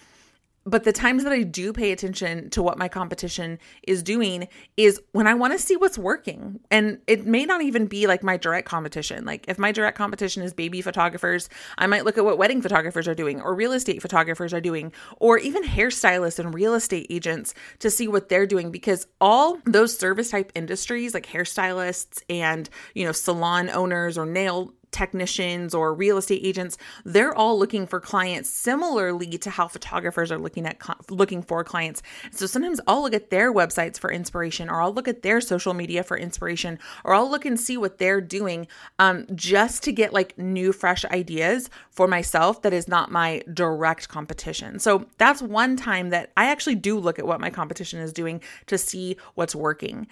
but 0.68 0.84
the 0.84 0.92
times 0.92 1.24
that 1.24 1.32
I 1.32 1.44
do 1.44 1.72
pay 1.72 1.92
attention 1.92 2.50
to 2.50 2.62
what 2.62 2.76
my 2.76 2.88
competition 2.88 3.58
is 3.84 4.02
doing 4.02 4.48
is 4.76 5.00
when 5.12 5.26
I 5.26 5.32
want 5.32 5.54
to 5.54 5.58
see 5.58 5.76
what's 5.76 5.96
working. 5.96 6.60
And 6.70 6.98
it 7.06 7.26
may 7.26 7.46
not 7.46 7.62
even 7.62 7.86
be 7.86 8.06
like 8.06 8.22
my 8.22 8.36
direct 8.36 8.68
competition. 8.68 9.24
Like 9.24 9.46
if 9.48 9.58
my 9.58 9.72
direct 9.72 9.96
competition 9.96 10.42
is 10.42 10.52
baby 10.52 10.82
photographers, 10.82 11.48
I 11.78 11.86
might 11.86 12.04
look 12.04 12.18
at 12.18 12.24
what 12.24 12.36
wedding 12.36 12.60
photographers 12.60 13.08
are 13.08 13.14
doing 13.14 13.40
or 13.40 13.54
real 13.54 13.72
estate 13.72 14.02
photographers 14.02 14.52
are 14.52 14.60
doing 14.60 14.92
or 15.16 15.38
even 15.38 15.64
hairstylists 15.64 16.38
and 16.38 16.54
real 16.54 16.74
estate 16.74 17.06
agents 17.08 17.54
to 17.78 17.90
see 17.90 18.06
what 18.06 18.28
they're 18.28 18.46
doing 18.46 18.70
because 18.70 19.06
all 19.22 19.58
those 19.64 19.96
service 19.96 20.30
type 20.30 20.52
industries 20.54 21.14
like 21.14 21.26
hairstylists 21.26 22.22
and, 22.28 22.68
you 22.94 23.06
know, 23.06 23.12
salon 23.12 23.70
owners 23.70 24.18
or 24.18 24.26
nail 24.26 24.74
technicians 24.90 25.74
or 25.74 25.94
real 25.94 26.16
estate 26.16 26.40
agents 26.44 26.78
they're 27.04 27.34
all 27.34 27.58
looking 27.58 27.86
for 27.86 28.00
clients 28.00 28.48
similarly 28.48 29.38
to 29.38 29.50
how 29.50 29.68
photographers 29.68 30.32
are 30.32 30.38
looking 30.38 30.66
at 30.66 30.78
looking 31.10 31.42
for 31.42 31.62
clients. 31.64 32.02
So 32.30 32.46
sometimes 32.46 32.80
i'll 32.86 33.02
look 33.02 33.14
at 33.14 33.30
their 33.30 33.52
websites 33.52 33.98
for 33.98 34.10
inspiration 34.10 34.68
or 34.68 34.80
i'll 34.80 34.92
look 34.92 35.08
at 35.08 35.22
their 35.22 35.40
social 35.40 35.74
media 35.74 36.02
for 36.02 36.16
inspiration 36.16 36.78
or 37.04 37.14
i'll 37.14 37.30
look 37.30 37.44
and 37.44 37.58
see 37.58 37.76
what 37.76 37.98
they're 37.98 38.20
doing 38.20 38.66
um, 38.98 39.26
just 39.34 39.82
to 39.84 39.92
get 39.92 40.12
like 40.12 40.36
new 40.38 40.72
fresh 40.72 41.04
ideas 41.06 41.70
for 41.90 42.06
myself 42.06 42.62
that 42.62 42.72
is 42.72 42.88
not 42.88 43.10
my 43.10 43.42
direct 43.52 44.08
competition. 44.08 44.78
So 44.78 45.06
that's 45.18 45.42
one 45.42 45.76
time 45.76 46.10
that 46.10 46.32
i 46.36 46.46
actually 46.46 46.76
do 46.76 46.98
look 46.98 47.18
at 47.18 47.26
what 47.26 47.40
my 47.40 47.50
competition 47.50 48.00
is 48.00 48.12
doing 48.12 48.40
to 48.66 48.78
see 48.78 49.16
what's 49.34 49.54
working. 49.54 50.06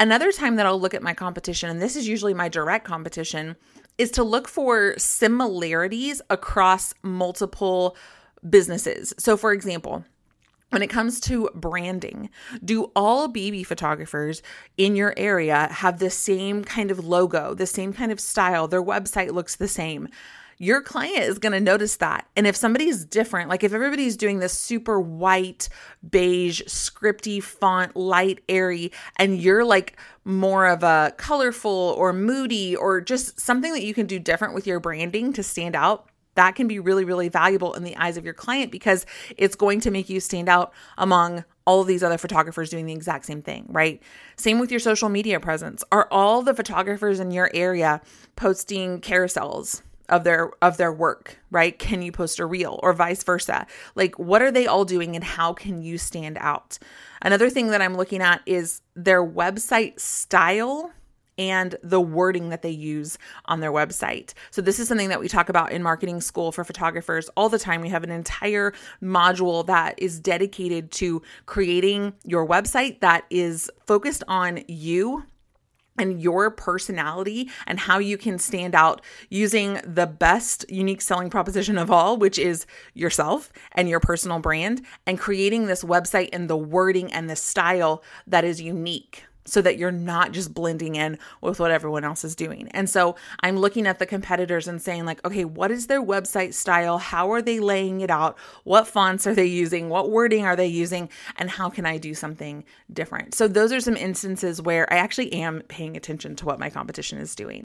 Another 0.00 0.32
time 0.32 0.56
that 0.56 0.64
I'll 0.64 0.80
look 0.80 0.94
at 0.94 1.02
my 1.02 1.12
competition, 1.12 1.68
and 1.68 1.82
this 1.82 1.94
is 1.94 2.08
usually 2.08 2.32
my 2.32 2.48
direct 2.48 2.86
competition, 2.86 3.54
is 4.00 4.10
to 4.12 4.24
look 4.24 4.48
for 4.48 4.94
similarities 4.96 6.22
across 6.30 6.94
multiple 7.02 7.94
businesses. 8.48 9.12
So, 9.18 9.36
for 9.36 9.52
example, 9.52 10.06
when 10.70 10.80
it 10.80 10.88
comes 10.88 11.20
to 11.20 11.50
branding, 11.54 12.30
do 12.64 12.90
all 12.96 13.28
baby 13.28 13.62
photographers 13.62 14.40
in 14.78 14.96
your 14.96 15.12
area 15.18 15.68
have 15.70 15.98
the 15.98 16.08
same 16.08 16.64
kind 16.64 16.90
of 16.90 17.04
logo, 17.04 17.52
the 17.52 17.66
same 17.66 17.92
kind 17.92 18.10
of 18.10 18.20
style? 18.20 18.66
Their 18.66 18.82
website 18.82 19.32
looks 19.32 19.56
the 19.56 19.68
same 19.68 20.08
your 20.60 20.82
client 20.82 21.24
is 21.24 21.38
going 21.38 21.54
to 21.54 21.58
notice 21.58 21.96
that. 21.96 22.28
And 22.36 22.46
if 22.46 22.54
somebody's 22.54 23.06
different, 23.06 23.48
like 23.48 23.64
if 23.64 23.72
everybody's 23.72 24.14
doing 24.14 24.40
this 24.40 24.52
super 24.52 25.00
white, 25.00 25.70
beige, 26.08 26.60
scripty 26.66 27.42
font, 27.42 27.96
light, 27.96 28.44
airy, 28.46 28.92
and 29.16 29.40
you're 29.40 29.64
like 29.64 29.98
more 30.22 30.66
of 30.66 30.82
a 30.82 31.14
colorful 31.16 31.94
or 31.96 32.12
moody 32.12 32.76
or 32.76 33.00
just 33.00 33.40
something 33.40 33.72
that 33.72 33.82
you 33.82 33.94
can 33.94 34.06
do 34.06 34.18
different 34.18 34.52
with 34.52 34.66
your 34.66 34.80
branding 34.80 35.32
to 35.32 35.42
stand 35.42 35.74
out, 35.74 36.10
that 36.34 36.54
can 36.54 36.68
be 36.68 36.78
really, 36.78 37.06
really 37.06 37.30
valuable 37.30 37.72
in 37.72 37.82
the 37.82 37.96
eyes 37.96 38.18
of 38.18 38.24
your 38.26 38.34
client 38.34 38.70
because 38.70 39.06
it's 39.38 39.56
going 39.56 39.80
to 39.80 39.90
make 39.90 40.10
you 40.10 40.20
stand 40.20 40.50
out 40.50 40.74
among 40.98 41.42
all 41.64 41.80
of 41.80 41.86
these 41.86 42.02
other 42.02 42.18
photographers 42.18 42.68
doing 42.68 42.84
the 42.84 42.92
exact 42.92 43.24
same 43.24 43.40
thing, 43.40 43.64
right? 43.70 44.02
Same 44.36 44.58
with 44.58 44.70
your 44.70 44.80
social 44.80 45.08
media 45.08 45.40
presence. 45.40 45.82
Are 45.90 46.06
all 46.10 46.42
the 46.42 46.52
photographers 46.52 47.18
in 47.18 47.30
your 47.30 47.50
area 47.54 48.02
posting 48.36 49.00
carousels? 49.00 49.80
Of 50.10 50.24
their 50.24 50.50
of 50.60 50.76
their 50.76 50.92
work 50.92 51.38
right 51.50 51.78
can 51.78 52.02
you 52.02 52.12
post 52.12 52.38
a 52.38 52.46
reel 52.46 52.78
or 52.82 52.92
vice 52.92 53.22
versa 53.22 53.66
like 53.94 54.18
what 54.18 54.42
are 54.42 54.50
they 54.50 54.66
all 54.66 54.84
doing 54.84 55.14
and 55.14 55.24
how 55.24 55.52
can 55.52 55.82
you 55.82 55.96
stand 55.96 56.36
out 56.40 56.78
another 57.22 57.48
thing 57.48 57.68
that 57.68 57.80
i'm 57.80 57.96
looking 57.96 58.20
at 58.20 58.42
is 58.44 58.82
their 58.94 59.24
website 59.24 59.98
style 59.98 60.92
and 61.40 61.76
the 61.82 62.00
wording 62.00 62.50
that 62.50 62.60
they 62.60 62.70
use 62.70 63.16
on 63.46 63.60
their 63.60 63.72
website. 63.72 64.34
So, 64.50 64.60
this 64.60 64.78
is 64.78 64.88
something 64.88 65.08
that 65.08 65.20
we 65.20 65.26
talk 65.26 65.48
about 65.48 65.72
in 65.72 65.82
marketing 65.82 66.20
school 66.20 66.52
for 66.52 66.64
photographers 66.64 67.30
all 67.30 67.48
the 67.48 67.58
time. 67.58 67.80
We 67.80 67.88
have 67.88 68.04
an 68.04 68.10
entire 68.10 68.74
module 69.02 69.64
that 69.66 69.94
is 69.96 70.20
dedicated 70.20 70.90
to 70.92 71.22
creating 71.46 72.12
your 72.24 72.46
website 72.46 73.00
that 73.00 73.24
is 73.30 73.70
focused 73.86 74.22
on 74.28 74.60
you 74.68 75.24
and 76.00 76.20
your 76.20 76.50
personality 76.50 77.50
and 77.66 77.78
how 77.78 77.98
you 77.98 78.16
can 78.16 78.38
stand 78.38 78.74
out 78.74 79.00
using 79.28 79.80
the 79.84 80.06
best 80.06 80.64
unique 80.68 81.02
selling 81.02 81.30
proposition 81.30 81.78
of 81.78 81.90
all, 81.90 82.16
which 82.16 82.38
is 82.38 82.66
yourself 82.94 83.52
and 83.72 83.88
your 83.88 84.00
personal 84.00 84.38
brand, 84.38 84.82
and 85.06 85.18
creating 85.18 85.66
this 85.66 85.84
website 85.84 86.30
and 86.32 86.48
the 86.48 86.56
wording 86.56 87.12
and 87.12 87.28
the 87.28 87.36
style 87.36 88.02
that 88.26 88.44
is 88.44 88.60
unique 88.60 89.24
so 89.44 89.62
that 89.62 89.78
you're 89.78 89.90
not 89.90 90.32
just 90.32 90.54
blending 90.54 90.94
in 90.94 91.18
with 91.40 91.60
what 91.60 91.70
everyone 91.70 92.04
else 92.04 92.24
is 92.24 92.36
doing. 92.36 92.68
And 92.72 92.88
so 92.88 93.16
I'm 93.40 93.58
looking 93.58 93.86
at 93.86 93.98
the 93.98 94.06
competitors 94.06 94.68
and 94.68 94.80
saying, 94.80 95.04
like, 95.04 95.24
okay, 95.24 95.44
what 95.44 95.70
is 95.70 95.86
their 95.86 96.02
website 96.02 96.54
style? 96.54 96.98
How 96.98 97.32
are 97.32 97.42
they 97.42 97.60
laying 97.60 98.00
it 98.00 98.10
out? 98.10 98.38
What 98.64 98.86
fonts 98.86 99.26
are 99.26 99.34
they 99.34 99.46
using? 99.46 99.88
What 99.88 100.10
wording 100.10 100.44
are 100.44 100.56
they 100.56 100.66
using? 100.66 101.08
And 101.36 101.50
how 101.50 101.70
can 101.70 101.86
I 101.86 101.98
do 101.98 102.14
something 102.14 102.64
different? 102.92 103.34
So 103.34 103.48
those 103.48 103.72
are 103.72 103.80
some 103.80 103.96
instances 103.96 104.60
where 104.60 104.90
I 104.92 104.96
actually 104.96 105.32
am 105.32 105.62
paying 105.68 105.96
attention 105.96 106.36
to 106.36 106.46
what 106.46 106.60
my 106.60 106.70
competition 106.70 107.18
is 107.18 107.34
doing. 107.34 107.64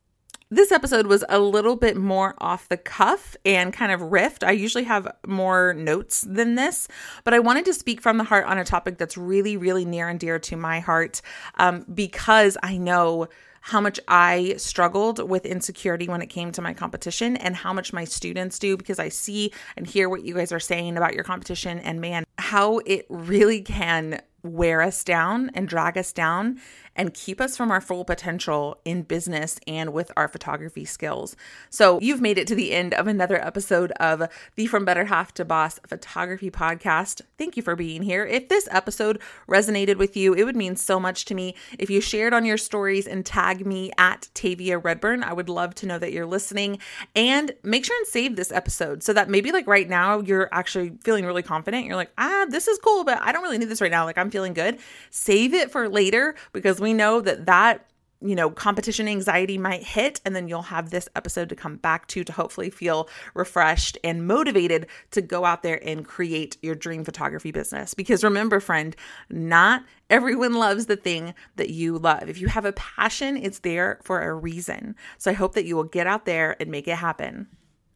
This 0.56 0.72
episode 0.72 1.08
was 1.08 1.22
a 1.28 1.38
little 1.38 1.76
bit 1.76 1.98
more 1.98 2.34
off 2.38 2.70
the 2.70 2.78
cuff 2.78 3.36
and 3.44 3.74
kind 3.74 3.92
of 3.92 4.00
riffed. 4.00 4.42
I 4.42 4.52
usually 4.52 4.86
have 4.86 5.14
more 5.28 5.74
notes 5.74 6.22
than 6.22 6.56
this, 6.56 6.88
but 7.26 7.34
I 7.34 7.40
wanted 7.40 7.66
to 7.66 7.74
speak 7.74 8.00
from 8.00 8.18
the 8.18 8.24
heart 8.24 8.46
on 8.46 8.58
a 8.58 8.64
topic 8.64 8.98
that's 8.98 9.18
really, 9.18 9.58
really 9.58 9.84
near 9.84 10.08
and 10.08 10.18
dear 10.18 10.40
to 10.40 10.56
my 10.56 10.80
heart 10.80 11.22
um, 11.56 11.86
because 11.94 12.58
I 12.64 12.78
know 12.78 13.28
how 13.60 13.82
much 13.82 14.00
I 14.08 14.54
struggled 14.56 15.30
with 15.30 15.46
insecurity 15.46 16.08
when 16.08 16.22
it 16.22 16.28
came 16.28 16.54
to 16.54 16.62
my 16.62 16.74
competition 16.74 17.36
and 17.36 17.54
how 17.54 17.74
much 17.74 17.92
my 17.92 18.06
students 18.06 18.58
do 18.58 18.78
because 18.78 18.98
I 18.98 19.10
see 19.10 19.52
and 19.76 19.86
hear 19.86 20.08
what 20.08 20.24
you 20.24 20.36
guys 20.36 20.54
are 20.54 20.60
saying 20.62 20.96
about 20.96 21.16
your 21.16 21.26
competition 21.26 21.80
and 21.80 22.00
man, 22.00 22.24
how 22.38 22.78
it 22.86 23.08
really 23.10 23.62
can 23.62 24.22
wear 24.46 24.82
us 24.82 25.04
down 25.04 25.52
and 25.54 25.68
drag 25.68 25.98
us 25.98 26.14
down 26.14 26.60
and 26.96 27.14
keep 27.14 27.42
us 27.42 27.58
from 27.58 27.72
our 27.72 27.82
full 27.82 28.06
potential 28.06 28.80
in 28.86 29.02
business 29.02 29.60
and 29.68 29.92
with 29.92 30.12
our 30.16 30.28
photography 30.28 30.86
skills. 30.86 31.36
So, 31.70 32.00
you've 32.00 32.22
made 32.22 32.38
it 32.38 32.48
to 32.48 32.56
the 32.56 32.72
end 32.72 32.94
of 32.94 33.08
another 33.08 33.44
episode 33.46 33.92
of 33.94 34.30
the 34.56 34.68
From 34.68 34.86
Better 34.86 35.06
Half 35.06 35.34
to 35.36 35.46
Boss 35.46 35.80
Photography 35.88 36.50
Podcast. 36.50 37.22
Thank 37.38 37.58
you 37.58 37.64
for 37.64 37.76
being 37.76 38.02
here. 38.02 38.26
If 38.26 38.48
this 38.48 38.68
episode 38.72 39.20
resonated 39.50 39.98
with 39.98 40.16
you, 40.16 40.34
it 40.34 40.44
would 40.44 40.56
mean 40.56 40.76
so 40.76 41.00
much 41.00 41.26
to 41.26 41.36
me 41.36 41.56
if 41.78 41.90
you 41.90 42.00
shared 42.00 42.34
on 42.34 42.46
your 42.46 42.58
stories 42.58 43.08
and 43.08 43.26
tag 43.26 43.66
me 43.66 43.92
at 43.98 44.30
Tavia 44.34 44.78
Redburn. 44.78 45.24
I 45.24 45.34
would 45.34 45.50
love 45.50 45.76
to 45.76 45.86
know 45.86 46.00
that 46.00 46.14
you're 46.14 46.26
listening 46.26 46.80
and 47.16 47.52
make 47.64 47.86
sure 47.86 47.98
and 47.98 48.08
save 48.08 48.36
this 48.36 48.52
episode 48.52 49.04
so 49.04 49.14
that 49.14 49.30
maybe 49.30 49.52
like 49.52 49.68
right 49.68 49.88
now 49.88 50.20
you're 50.20 50.50
actually 50.52 50.94
feeling 51.04 51.26
really 51.26 51.44
confident. 51.44 51.86
You're 51.86 51.96
like, 51.96 52.12
ah, 52.18 52.46
this 52.50 52.68
is 52.68 52.80
cool, 52.80 53.04
but 53.04 53.20
I 53.22 53.32
don't 53.32 53.44
really 53.44 53.58
need 53.58 53.70
this 53.70 53.82
right 53.82 53.92
now. 53.92 54.06
Like 54.06 54.18
I'm 54.18 54.30
feeling 54.36 54.54
good. 54.54 54.80
Save 55.12 55.54
it 55.54 55.72
for 55.72 55.88
later 55.88 56.36
because 56.52 56.82
we 56.82 56.94
know 56.94 57.22
that 57.22 57.46
that 57.46 57.88
you 58.22 58.36
know, 58.36 58.50
competition 58.50 59.08
anxiety 59.08 59.58
might 59.58 59.84
hit, 59.84 60.20
and 60.26 60.36
then 60.36 60.48
you'll 60.48 60.64
have 60.64 60.90
this 60.90 61.08
episode 61.16 61.50
to 61.50 61.56
come 61.56 61.76
back 61.78 62.08
to 62.08 62.24
to 62.24 62.34
hopefully 62.34 62.70
feel 62.70 63.08
refreshed 63.34 63.98
and 64.04 64.26
motivated 64.26 64.88
to 65.12 65.22
go 65.22 65.46
out 65.46 65.64
there 65.64 65.80
and 65.88 66.06
create 66.06 66.58
your 66.62 66.76
dream 66.76 67.04
photography 67.04 67.52
business. 67.52 67.94
Because 67.94 68.24
remember, 68.24 68.60
friend, 68.60 68.96
not 69.30 69.84
everyone 70.10 70.54
loves 70.54 70.88
the 70.88 70.96
thing 70.96 71.34
that 71.58 71.70
you 71.70 71.98
love. 71.98 72.28
If 72.30 72.40
you 72.40 72.48
have 72.48 72.66
a 72.66 72.74
passion, 72.74 73.38
it's 73.38 73.60
there 73.60 74.00
for 74.04 74.22
a 74.22 74.34
reason. 74.34 74.96
So 75.18 75.30
I 75.30 75.36
hope 75.36 75.54
that 75.54 75.66
you 75.66 75.76
will 75.76 75.84
get 75.84 76.08
out 76.08 76.26
there 76.26 76.56
and 76.60 76.72
make 76.72 76.88
it 76.88 76.96
happen. 76.96 77.48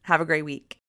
Have 0.02 0.20
a 0.20 0.26
great 0.26 0.44
week. 0.44 0.79